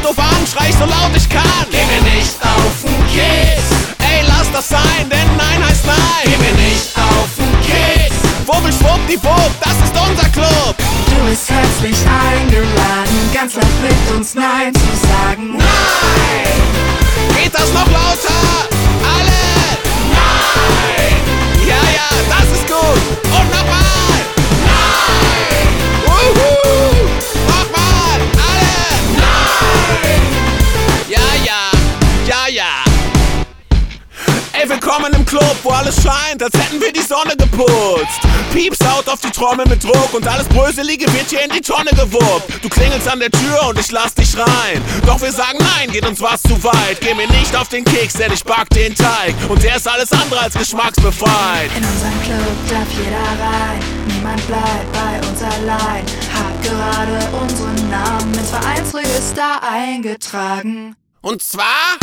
alles 35.84 36.02
scheint, 36.02 36.42
als 36.42 36.54
hätten 36.54 36.80
wir 36.80 36.92
die 36.92 37.00
Sonne 37.00 37.36
geputzt. 37.36 38.20
Pieps 38.52 38.78
haut 38.84 39.08
auf 39.08 39.20
die 39.20 39.30
Trommel 39.30 39.66
mit 39.68 39.84
Druck 39.84 40.14
und 40.14 40.26
alles 40.26 40.46
Bröselige 40.48 41.12
wird 41.12 41.28
hier 41.28 41.42
in 41.42 41.50
die 41.50 41.60
Tonne 41.60 41.90
gewuppt. 41.90 42.62
Du 42.62 42.68
klingelst 42.68 43.06
an 43.06 43.20
der 43.20 43.30
Tür 43.30 43.68
und 43.68 43.78
ich 43.78 43.90
lass 43.90 44.14
dich 44.14 44.36
rein. 44.36 44.80
Doch 45.06 45.20
wir 45.20 45.32
sagen 45.32 45.58
nein, 45.58 45.90
geht 45.90 46.06
uns 46.06 46.20
was 46.20 46.42
zu 46.42 46.62
weit. 46.64 47.00
Geh 47.00 47.14
mir 47.14 47.28
nicht 47.28 47.54
auf 47.54 47.68
den 47.68 47.84
Keks, 47.84 48.14
denn 48.14 48.32
ich 48.32 48.42
back 48.44 48.68
den 48.70 48.94
Teig. 48.94 49.34
Und 49.48 49.62
der 49.62 49.76
ist 49.76 49.86
alles 49.86 50.10
andere 50.12 50.40
als 50.40 50.54
geschmacksbefreit. 50.54 51.70
In 51.76 51.84
unseren 51.84 52.22
Club 52.22 52.56
darf 52.70 52.88
jeder 52.96 53.44
rein, 53.44 53.80
niemand 54.08 54.46
bleibt 54.46 54.92
bei 54.92 55.28
uns 55.28 55.42
allein. 55.42 56.04
Hab 56.32 56.62
gerade 56.62 57.28
unseren 57.42 57.90
Namen 57.90 58.34
ins 58.34 58.50
Vereinsregister 58.50 59.60
eingetragen. 59.62 60.96
Und 61.20 61.42
zwar, 61.42 61.98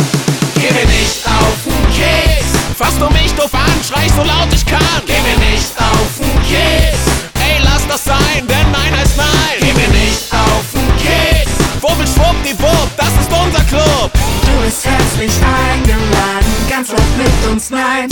geh 0.54 0.72
mir 0.72 0.86
nicht 0.86 1.26
auf 1.26 1.64
den 1.64 1.94
Keks. 1.94 2.41
Fasst 2.82 3.00
du 3.00 3.08
mich 3.10 3.32
doof 3.34 3.54
an, 3.54 3.78
schrei 3.86 4.08
so 4.08 4.24
laut 4.24 4.52
ich 4.52 4.66
kann. 4.66 5.02
Geh 5.06 5.20
mir 5.22 5.38
nicht 5.38 5.70
auf 5.78 6.18
den 6.18 6.34
Keks. 6.42 7.06
Ey, 7.38 7.62
lass 7.62 7.86
das 7.86 8.02
sein, 8.02 8.42
denn 8.48 8.72
nein 8.72 8.92
heißt 8.98 9.16
nein. 9.16 9.56
Geh 9.60 9.72
mir 9.72 9.88
nicht 9.88 10.26
auf 10.32 10.64
den 10.74 10.90
Keks. 10.98 11.52
Wubbel, 11.80 12.06
schwuppdiwupp, 12.08 12.90
das 12.96 13.12
ist 13.20 13.30
unser 13.30 13.62
Club. 13.70 14.10
Du 14.12 14.64
bist 14.64 14.84
herzlich 14.84 15.32
eingeladen, 15.38 16.52
ganz 16.68 16.88
laut 16.88 17.16
mit 17.18 17.52
uns 17.52 17.70
Nein 17.70 18.08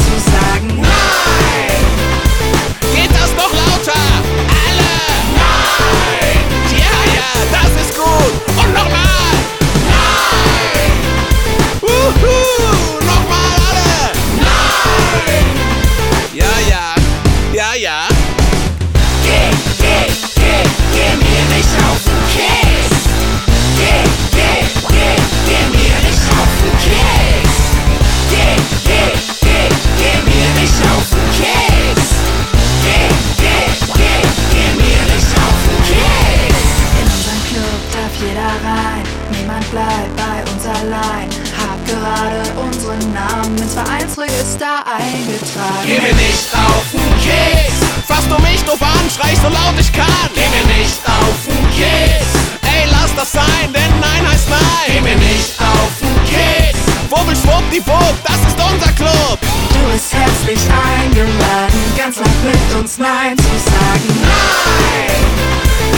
bleibt 39.70 40.16
bei 40.16 40.52
uns 40.52 40.64
allein. 40.66 41.28
Hab 41.56 41.78
gerade 41.86 42.42
unseren 42.58 43.12
Namen 43.12 43.56
ins 43.56 43.74
Vereinsregister 43.74 44.84
eingetragen. 44.86 45.86
Geh 45.86 46.00
mir 46.00 46.14
nicht 46.14 46.48
auf 46.54 46.84
den 46.92 47.12
Keks. 47.22 47.78
Fasst 48.06 48.30
du 48.30 48.38
mich 48.42 48.62
doof 48.64 48.82
an, 48.82 49.10
schrei 49.10 49.32
ich 49.32 49.38
so 49.38 49.48
laut 49.48 49.78
ich 49.78 49.92
kann. 49.92 50.06
Geh 50.34 50.40
mir 50.40 50.66
nicht 50.74 50.98
auf 51.04 51.04
den 51.04 51.09
Keks. 51.80 52.32
Ey, 52.62 52.84
lass 52.90 53.14
das 53.16 53.32
sein, 53.32 53.66
denn 53.72 53.92
nein 54.00 54.22
heißt 54.30 54.48
nein. 54.50 54.86
Geh 54.86 55.00
mir 55.00 55.16
nicht 55.16 55.54
auf 55.58 55.92
den 56.00 56.16
Keks. 56.28 56.78
Wubbel, 57.08 57.34
schwuppdiwupp, 57.34 58.16
das 58.24 58.40
ist 58.48 58.58
unser 58.60 58.92
Club. 58.92 59.38
Du 59.72 59.92
bist 59.92 60.12
herzlich 60.12 60.60
eingeladen, 60.68 61.80
ganz 61.96 62.16
laut 62.18 62.44
mit 62.44 62.78
uns 62.78 62.98
Nein 62.98 63.36
zu 63.38 63.54
sagen. 63.70 64.08
Nein! 64.22 65.20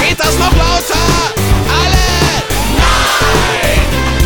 Geht 0.00 0.20
das 0.20 0.38
noch 0.38 0.54
lauter? 0.56 1.08
Alle! 1.80 2.08
Nein! 2.78 3.80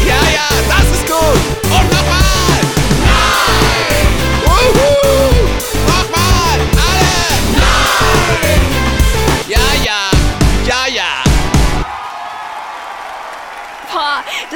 Ja, 0.07 0.21
ja, 0.39 0.49
das 0.69 0.87
ist 0.97 1.07
gut. 1.07 1.41
Und 1.65 1.91
nochmal! 1.91 2.61
Nein! 3.03 4.07
Uhu! 4.45 5.16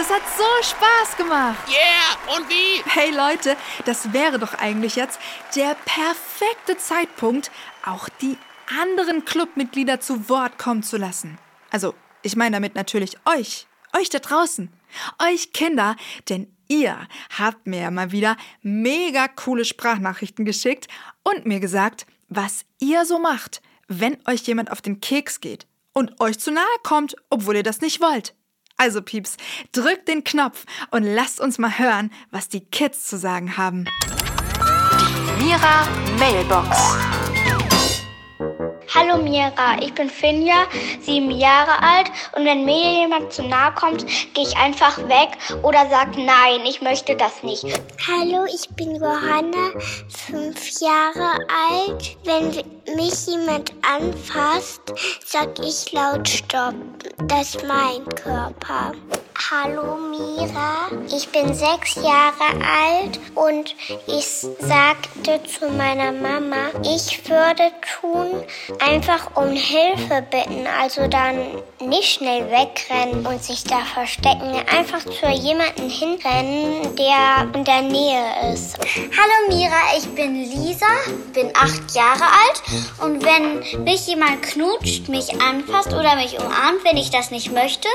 Das 0.00 0.08
hat 0.08 0.22
so 0.34 0.44
Spaß 0.62 1.18
gemacht. 1.18 1.68
Yeah! 1.68 2.34
Und 2.34 2.48
wie? 2.48 2.82
Hey 2.88 3.10
Leute, 3.14 3.54
das 3.84 4.14
wäre 4.14 4.38
doch 4.38 4.54
eigentlich 4.54 4.96
jetzt 4.96 5.20
der 5.54 5.76
perfekte 5.84 6.78
Zeitpunkt, 6.78 7.50
auch 7.84 8.08
die 8.08 8.38
anderen 8.80 9.26
Clubmitglieder 9.26 10.00
zu 10.00 10.30
Wort 10.30 10.56
kommen 10.56 10.82
zu 10.82 10.96
lassen. 10.96 11.36
Also, 11.70 11.92
ich 12.22 12.34
meine 12.34 12.56
damit 12.56 12.76
natürlich 12.76 13.18
euch, 13.26 13.66
euch 13.94 14.08
da 14.08 14.20
draußen, 14.20 14.72
euch 15.18 15.52
Kinder, 15.52 15.96
denn 16.30 16.50
ihr 16.66 17.06
habt 17.38 17.66
mir 17.66 17.82
ja 17.82 17.90
mal 17.90 18.10
wieder 18.10 18.38
mega 18.62 19.28
coole 19.28 19.66
Sprachnachrichten 19.66 20.46
geschickt 20.46 20.88
und 21.24 21.44
mir 21.44 21.60
gesagt, 21.60 22.06
was 22.30 22.64
ihr 22.78 23.04
so 23.04 23.18
macht, 23.18 23.60
wenn 23.86 24.16
euch 24.26 24.40
jemand 24.44 24.72
auf 24.72 24.80
den 24.80 25.02
Keks 25.02 25.42
geht 25.42 25.66
und 25.92 26.22
euch 26.22 26.40
zu 26.40 26.52
nahe 26.52 26.64
kommt, 26.84 27.16
obwohl 27.28 27.56
ihr 27.56 27.62
das 27.62 27.82
nicht 27.82 28.00
wollt. 28.00 28.34
Also 28.80 29.02
Pieps, 29.02 29.36
drückt 29.72 30.08
den 30.08 30.24
Knopf 30.24 30.64
und 30.90 31.02
lasst 31.02 31.38
uns 31.38 31.58
mal 31.58 31.78
hören, 31.78 32.10
was 32.30 32.48
die 32.48 32.60
Kids 32.60 33.06
zu 33.06 33.18
sagen 33.18 33.58
haben. 33.58 33.84
Die 35.38 35.44
Mira 35.44 35.86
Mailbox. 36.18 37.19
Hallo 38.92 39.22
Mira, 39.22 39.80
ich 39.80 39.94
bin 39.94 40.10
Finja, 40.10 40.66
sieben 41.00 41.30
Jahre 41.30 41.80
alt 41.80 42.10
und 42.34 42.44
wenn 42.44 42.64
mir 42.64 43.02
jemand 43.02 43.32
zu 43.32 43.44
nahe 43.44 43.72
kommt, 43.74 44.04
gehe 44.34 44.42
ich 44.42 44.56
einfach 44.56 44.98
weg 45.08 45.28
oder 45.62 45.86
sag 45.88 46.16
nein, 46.16 46.66
ich 46.66 46.82
möchte 46.82 47.14
das 47.14 47.44
nicht. 47.44 47.64
Hallo, 48.08 48.46
ich 48.52 48.68
bin 48.70 48.96
Johanna, 48.96 49.70
fünf 50.08 50.80
Jahre 50.80 51.38
alt. 51.70 52.16
Wenn 52.24 52.48
mich 52.96 53.26
jemand 53.28 53.72
anfasst, 53.88 54.82
sag 55.24 55.56
ich 55.60 55.92
laut 55.92 56.28
Stopp. 56.28 56.74
Das 57.28 57.54
ist 57.54 57.64
mein 57.68 58.04
Körper. 58.16 58.92
Hallo 59.48 59.96
Mira, 59.96 60.90
ich 61.16 61.28
bin 61.30 61.54
sechs 61.54 61.94
Jahre 61.94 62.62
alt 62.62 63.18
und 63.34 63.74
ich 64.06 64.26
sagte 64.26 65.42
zu 65.44 65.70
meiner 65.70 66.12
Mama, 66.12 66.68
ich 66.84 67.28
würde 67.28 67.72
tun, 68.00 68.44
einfach 68.78 69.34
um 69.36 69.48
Hilfe 69.52 70.22
bitten, 70.30 70.66
also 70.80 71.08
dann 71.08 71.62
nicht 71.80 72.12
schnell 72.12 72.50
wegrennen 72.50 73.26
und 73.26 73.42
sich 73.42 73.64
da 73.64 73.80
verstecken, 73.80 74.54
einfach 74.76 75.00
zu 75.04 75.26
jemandem 75.30 75.88
hinrennen, 75.88 76.94
der 76.96 77.48
in 77.54 77.64
der 77.64 77.82
Nähe 77.82 78.52
ist. 78.52 78.78
Hallo 78.78 79.56
Mira, 79.56 79.96
ich 79.96 80.06
bin 80.10 80.34
Lisa, 80.34 80.86
bin 81.32 81.50
acht 81.56 81.94
Jahre 81.94 82.24
alt 82.24 82.62
und 83.00 83.24
wenn 83.24 83.84
mich 83.84 84.06
jemand 84.06 84.42
knutscht, 84.42 85.08
mich 85.08 85.40
anfasst 85.40 85.94
oder 85.94 86.16
mich 86.16 86.38
umarmt, 86.38 86.84
wenn 86.84 86.98
ich 86.98 87.10
das 87.10 87.30
nicht 87.30 87.52
möchte, 87.52 87.88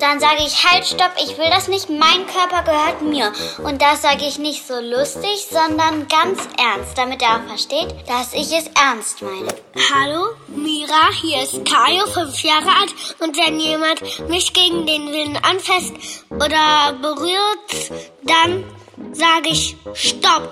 dann 0.00 0.18
sage 0.18 0.42
ich 0.44 0.63
halt, 0.70 0.86
stopp, 0.86 1.12
ich 1.22 1.36
will 1.38 1.48
das 1.50 1.68
nicht, 1.68 1.88
mein 1.90 2.26
Körper 2.26 2.62
gehört 2.62 3.02
mir. 3.02 3.32
Und 3.62 3.80
das 3.82 4.02
sage 4.02 4.24
ich 4.26 4.38
nicht 4.38 4.66
so 4.66 4.74
lustig, 4.80 5.46
sondern 5.50 6.08
ganz 6.08 6.48
ernst, 6.58 6.96
damit 6.96 7.22
er 7.22 7.36
auch 7.36 7.48
versteht, 7.48 7.94
dass 8.06 8.32
ich 8.32 8.52
es 8.52 8.68
ernst 8.80 9.22
meine. 9.22 9.48
Hallo, 9.92 10.34
Mira, 10.48 11.10
hier 11.20 11.42
ist 11.42 11.64
Kajo, 11.64 12.06
fünf 12.06 12.42
Jahre 12.42 12.70
alt. 12.80 12.94
Und 13.20 13.36
wenn 13.36 13.58
jemand 13.60 14.00
mich 14.28 14.52
gegen 14.52 14.86
den 14.86 15.12
Willen 15.12 15.36
anfasst 15.36 15.92
oder 16.30 16.92
berührt, 17.00 18.08
dann 18.22 18.64
sage 19.12 19.48
ich 19.50 19.76
Stopp. 19.94 20.50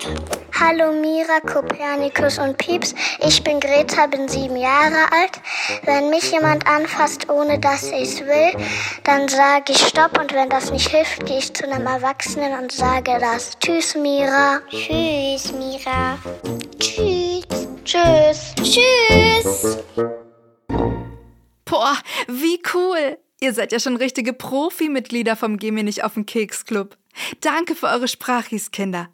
Hallo 0.58 0.92
Mira, 0.92 1.40
Kopernikus 1.40 2.38
und 2.38 2.56
Pieps. 2.58 2.94
Ich 3.20 3.42
bin 3.42 3.58
Greta, 3.60 4.06
bin 4.06 4.28
sieben 4.28 4.56
Jahre 4.56 5.10
alt. 5.10 5.40
Wenn 5.84 6.10
mich 6.10 6.30
jemand 6.30 6.66
anfasst, 6.66 7.28
ohne 7.28 7.58
dass 7.58 7.84
ich 7.84 8.14
es 8.14 8.20
will, 8.20 8.52
dann 9.04 9.28
sage 9.28 9.72
ich 9.72 9.78
Stopp 9.78 10.18
und 10.18 10.32
wenn 10.34 10.48
das 10.48 10.70
nicht 10.70 10.88
hilft, 10.88 11.26
gehe 11.26 11.38
ich 11.38 11.52
zu 11.54 11.64
einem 11.64 11.86
Erwachsenen 11.86 12.58
und 12.58 12.70
sage 12.70 13.18
das. 13.20 13.58
Tschüss 13.58 13.94
Mira. 13.94 14.60
Tschüss, 14.70 15.52
Mira. 15.52 16.18
Tschüss. 16.78 17.42
Tschüss. 17.84 18.54
Tschüss! 18.62 19.78
Boah, 21.64 21.96
wie 22.28 22.62
cool! 22.72 23.18
Ihr 23.42 23.52
seid 23.52 23.72
ja 23.72 23.80
schon 23.80 23.96
richtige 23.96 24.32
Profi-Mitglieder 24.32 25.34
vom 25.34 25.56
Geh 25.56 25.72
mir 25.72 25.82
nicht 25.82 26.04
auf 26.04 26.14
den 26.14 26.26
Keks 26.26 26.64
Club. 26.64 26.96
Danke 27.40 27.74
für 27.74 27.88
eure 27.88 28.06
Sprachis, 28.06 28.70
Kinder. 28.70 29.08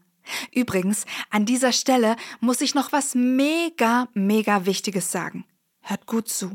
Übrigens, 0.52 1.06
an 1.30 1.46
dieser 1.46 1.72
Stelle 1.72 2.14
muss 2.40 2.60
ich 2.60 2.74
noch 2.74 2.92
was 2.92 3.14
mega, 3.14 4.06
mega 4.12 4.66
Wichtiges 4.66 5.10
sagen. 5.10 5.46
Hört 5.80 6.04
gut 6.04 6.28
zu. 6.28 6.54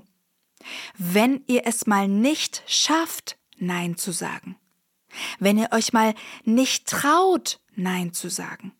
Wenn 0.99 1.41
ihr 1.47 1.63
es 1.65 1.87
mal 1.87 2.07
nicht 2.07 2.61
schafft, 2.67 3.39
Nein 3.57 3.97
zu 3.97 4.11
sagen, 4.11 4.55
wenn 5.39 5.57
ihr 5.57 5.69
euch 5.71 5.93
mal 5.93 6.13
nicht 6.43 6.85
traut, 6.85 7.59
Nein 7.73 8.13
zu 8.13 8.29
sagen, 8.29 8.73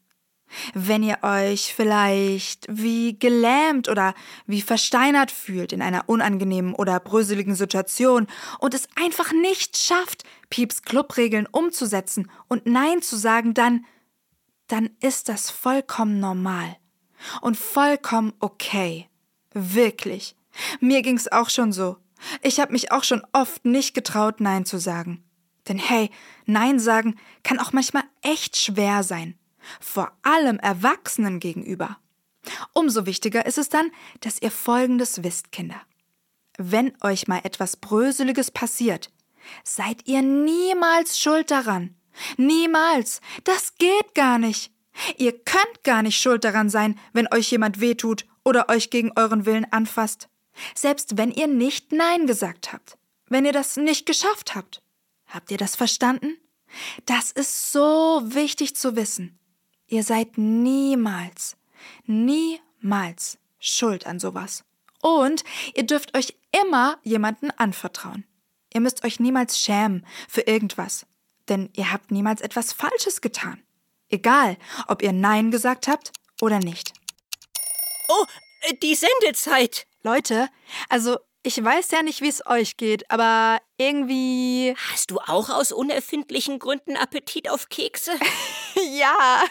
wenn 0.74 1.04
ihr 1.04 1.20
euch 1.22 1.74
vielleicht 1.74 2.66
wie 2.70 3.18
gelähmt 3.18 3.90
oder 3.90 4.14
wie 4.46 4.62
versteinert 4.62 5.32
fühlt 5.32 5.74
in 5.74 5.82
einer 5.82 6.08
unangenehmen 6.08 6.74
oder 6.74 7.00
bröseligen 7.00 7.56
Situation 7.56 8.28
und 8.60 8.74
es 8.74 8.88
einfach 8.96 9.32
nicht 9.32 9.78
schafft, 9.78 10.24
Pieps 10.50 10.84
Clubregeln 10.84 11.48
umzusetzen 11.52 12.30
und 12.48 12.66
Nein 12.66 13.02
zu 13.02 13.16
sagen, 13.16 13.54
dann, 13.54 13.86
dann 14.68 14.90
ist 15.02 15.30
das 15.30 15.50
vollkommen 15.50 16.20
normal 16.20 16.78
und 17.42 17.58
vollkommen 17.58 18.34
okay. 18.40 19.08
Wirklich. 19.54 20.36
Mir 20.80 21.02
ging's 21.02 21.32
auch 21.32 21.50
schon 21.50 21.72
so. 21.72 21.98
Ich 22.42 22.60
habe 22.60 22.72
mich 22.72 22.92
auch 22.92 23.04
schon 23.04 23.24
oft 23.34 23.66
nicht 23.66 23.94
getraut, 23.94 24.40
Nein 24.40 24.66
zu 24.66 24.78
sagen. 24.78 25.24
Denn 25.68 25.78
hey, 25.78 26.10
Nein 26.46 26.80
sagen 26.80 27.16
kann 27.44 27.60
auch 27.60 27.72
manchmal 27.72 28.04
echt 28.22 28.58
schwer 28.58 29.04
sein 29.04 29.38
vor 29.80 30.12
allem 30.22 30.60
Erwachsenen 30.60 31.40
gegenüber. 31.40 31.98
Umso 32.74 33.06
wichtiger 33.06 33.46
ist 33.46 33.58
es 33.58 33.70
dann, 33.70 33.92
dass 34.22 34.42
ihr 34.42 34.52
Folgendes 34.52 35.24
wisst, 35.24 35.52
Kinder. 35.52 35.82
Wenn 36.58 36.94
euch 37.02 37.28
mal 37.28 37.42
etwas 37.44 37.78
Bröseliges 37.78 38.52
passiert, 38.52 39.12
seid 39.64 40.08
ihr 40.08 40.22
niemals 40.22 41.18
schuld 41.18 41.52
daran. 41.52 41.96
Niemals. 42.38 43.22
Das 43.44 43.76
geht 43.76 44.14
gar 44.14 44.38
nicht. 44.38 44.72
Ihr 45.18 45.32
könnt 45.32 45.84
gar 45.84 46.04
nicht 46.04 46.20
schuld 46.20 46.44
daran 46.44 46.70
sein, 46.70 47.00
wenn 47.14 47.32
euch 47.34 47.50
jemand 47.52 47.80
wehtut 47.80 48.26
oder 48.44 48.70
euch 48.70 48.90
gegen 48.90 49.12
euren 49.16 49.46
Willen 49.46 49.66
anfasst. 49.72 50.30
Selbst 50.76 51.18
wenn 51.18 51.32
ihr 51.32 51.48
nicht 51.48 51.92
Nein 51.92 52.28
gesagt 52.28 52.72
habt. 52.72 52.98
Wenn 53.28 53.46
ihr 53.46 53.54
das 53.54 53.78
nicht 53.78 54.06
geschafft 54.06 54.54
habt. 54.54 54.84
Habt 55.26 55.50
ihr 55.50 55.58
das 55.58 55.76
verstanden? 55.76 56.38
Das 57.06 57.32
ist 57.32 57.72
so 57.72 58.22
wichtig 58.26 58.76
zu 58.76 58.96
wissen. 58.96 59.40
Ihr 59.94 60.02
seid 60.04 60.40
niemals, 60.40 61.56
niemals 62.08 63.38
schuld 63.60 64.08
an 64.08 64.20
sowas. 64.20 64.64
Und 65.04 65.44
ihr 65.76 65.86
dürft 65.86 66.18
euch 66.18 66.36
immer 66.64 66.98
jemanden 67.04 67.52
anvertrauen. 67.52 68.26
Ihr 68.74 68.82
müsst 68.82 69.06
euch 69.06 69.20
niemals 69.20 69.60
schämen 69.60 70.04
für 70.28 70.42
irgendwas, 70.42 71.06
denn 71.48 71.70
ihr 71.76 71.92
habt 71.92 72.10
niemals 72.10 72.42
etwas 72.42 72.74
Falsches 72.74 73.22
getan. 73.22 73.62
Egal, 74.10 74.58
ob 74.88 75.04
ihr 75.04 75.14
Nein 75.14 75.52
gesagt 75.52 75.88
habt 75.88 76.12
oder 76.42 76.58
nicht. 76.58 76.94
Oh, 78.08 78.26
die 78.82 78.96
Sendezeit. 78.96 79.86
Leute, 80.02 80.50
also 80.90 81.20
ich 81.44 81.62
weiß 81.62 81.92
ja 81.92 82.02
nicht, 82.02 82.22
wie 82.22 82.30
es 82.30 82.46
euch 82.46 82.78
geht, 82.78 83.12
aber 83.12 83.60
irgendwie. 83.78 84.74
Hast 84.92 85.12
du 85.12 85.20
auch 85.20 85.50
aus 85.50 85.74
unerfindlichen 85.74 86.58
Gründen 86.58 86.96
Appetit 86.96 87.50
auf 87.50 87.68
Kekse? 87.68 88.12
ja. 88.98 89.44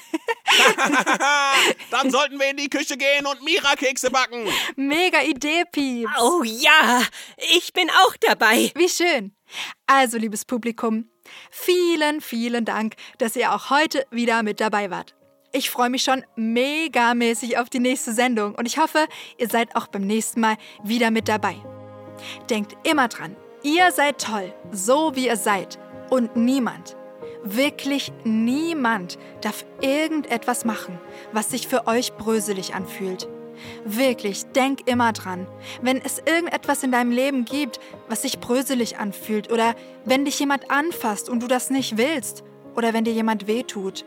Dann 1.91 2.11
sollten 2.11 2.41
wir 2.41 2.51
in 2.51 2.57
die 2.57 2.71
Küche 2.71 2.97
gehen 2.97 3.27
und 3.27 3.43
Mira-Kekse 3.43 4.11
backen. 4.11 4.47
Mega 4.77 5.21
Idee, 5.21 5.65
Pieps. 5.71 6.11
Oh 6.19 6.43
ja, 6.43 7.03
ich 7.55 7.75
bin 7.75 7.91
auch 7.91 8.17
dabei. 8.17 8.73
Wie 8.75 8.89
schön. 8.89 9.37
Also, 9.87 10.17
liebes 10.17 10.47
Publikum, 10.47 11.11
vielen, 11.51 12.23
vielen 12.23 12.65
Dank, 12.65 12.95
dass 13.19 13.37
ihr 13.37 13.53
auch 13.53 13.69
heute 13.69 14.07
wieder 14.11 14.43
mit 14.43 14.61
dabei 14.61 14.91
wart. 14.91 15.15
Ich 15.53 15.69
freue 15.69 15.91
mich 15.91 16.05
schon 16.05 16.25
megamäßig 16.37 17.59
auf 17.59 17.69
die 17.69 17.81
nächste 17.81 18.15
Sendung 18.15 18.55
und 18.55 18.65
ich 18.65 18.79
hoffe, 18.79 19.07
ihr 19.37 19.49
seid 19.49 19.77
auch 19.77 19.89
beim 19.89 20.07
nächsten 20.07 20.41
Mal 20.41 20.57
wieder 20.83 21.11
mit 21.11 21.29
dabei. 21.29 21.63
Denkt 22.51 22.77
immer 22.89 23.09
dran, 23.09 23.37
ihr 23.63 23.91
seid 23.93 24.21
toll, 24.21 24.53
so 24.71 25.15
wie 25.15 25.27
ihr 25.27 25.37
seid. 25.37 25.79
Und 26.11 26.37
niemand, 26.37 26.97
wirklich 27.43 28.13
niemand 28.25 29.19
darf 29.41 29.65
irgendetwas 29.81 30.65
machen, 30.65 30.99
was 31.33 31.51
sich 31.51 31.69
für 31.69 31.87
euch 31.87 32.13
bröselig 32.15 32.75
anfühlt. 32.75 33.29
Wirklich, 33.85 34.45
denk 34.47 34.89
immer 34.89 35.13
dran, 35.13 35.47
wenn 35.83 36.01
es 36.03 36.19
irgendetwas 36.19 36.83
in 36.83 36.93
deinem 36.93 37.11
Leben 37.11 37.45
gibt, 37.45 37.81
was 38.09 38.23
sich 38.23 38.41
bröselig 38.41 38.99
anfühlt 38.99 39.53
oder 39.53 39.75
wenn 40.05 40.25
dich 40.25 40.39
jemand 40.41 40.71
anfasst 40.71 41.29
und 41.29 41.43
du 41.43 41.47
das 41.47 41.71
nicht 41.71 41.97
willst 41.97 42.43
oder 42.75 42.93
wenn 42.93 43.05
dir 43.05 43.13
jemand 43.13 43.47
wehtut, 43.47 44.05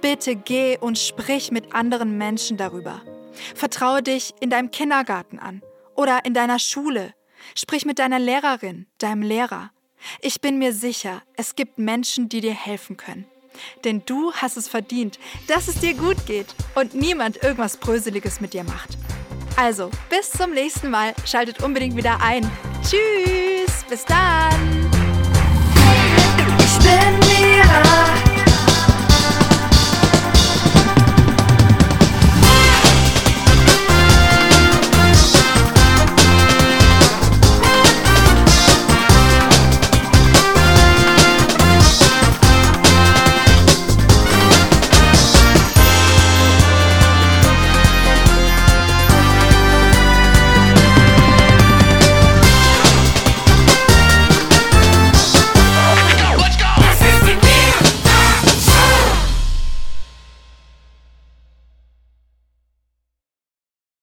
bitte 0.00 0.34
geh 0.34 0.78
und 0.78 0.98
sprich 0.98 1.50
mit 1.52 1.74
anderen 1.74 2.18
Menschen 2.18 2.56
darüber. 2.56 3.02
Vertraue 3.54 4.02
dich 4.02 4.34
in 4.40 4.50
deinem 4.50 4.70
Kindergarten 4.70 5.38
an 5.38 5.62
oder 5.94 6.24
in 6.24 6.34
deiner 6.34 6.58
Schule 6.58 7.14
Sprich 7.54 7.84
mit 7.84 7.98
deiner 7.98 8.18
Lehrerin, 8.18 8.86
deinem 8.98 9.22
Lehrer. 9.22 9.70
Ich 10.20 10.40
bin 10.40 10.58
mir 10.58 10.72
sicher, 10.72 11.22
es 11.36 11.56
gibt 11.56 11.78
Menschen, 11.78 12.28
die 12.28 12.40
dir 12.40 12.54
helfen 12.54 12.96
können. 12.96 13.26
Denn 13.84 14.02
du 14.06 14.32
hast 14.32 14.56
es 14.56 14.68
verdient, 14.68 15.18
dass 15.48 15.68
es 15.68 15.80
dir 15.80 15.94
gut 15.94 16.26
geht 16.26 16.54
und 16.74 16.94
niemand 16.94 17.42
irgendwas 17.42 17.76
Bröseliges 17.76 18.40
mit 18.40 18.54
dir 18.54 18.64
macht. 18.64 18.96
Also, 19.56 19.90
bis 20.08 20.30
zum 20.30 20.52
nächsten 20.52 20.90
Mal. 20.90 21.14
Schaltet 21.26 21.62
unbedingt 21.62 21.96
wieder 21.96 22.22
ein. 22.22 22.50
Tschüss, 22.82 23.84
bis 23.88 24.04
dann. 24.04 24.89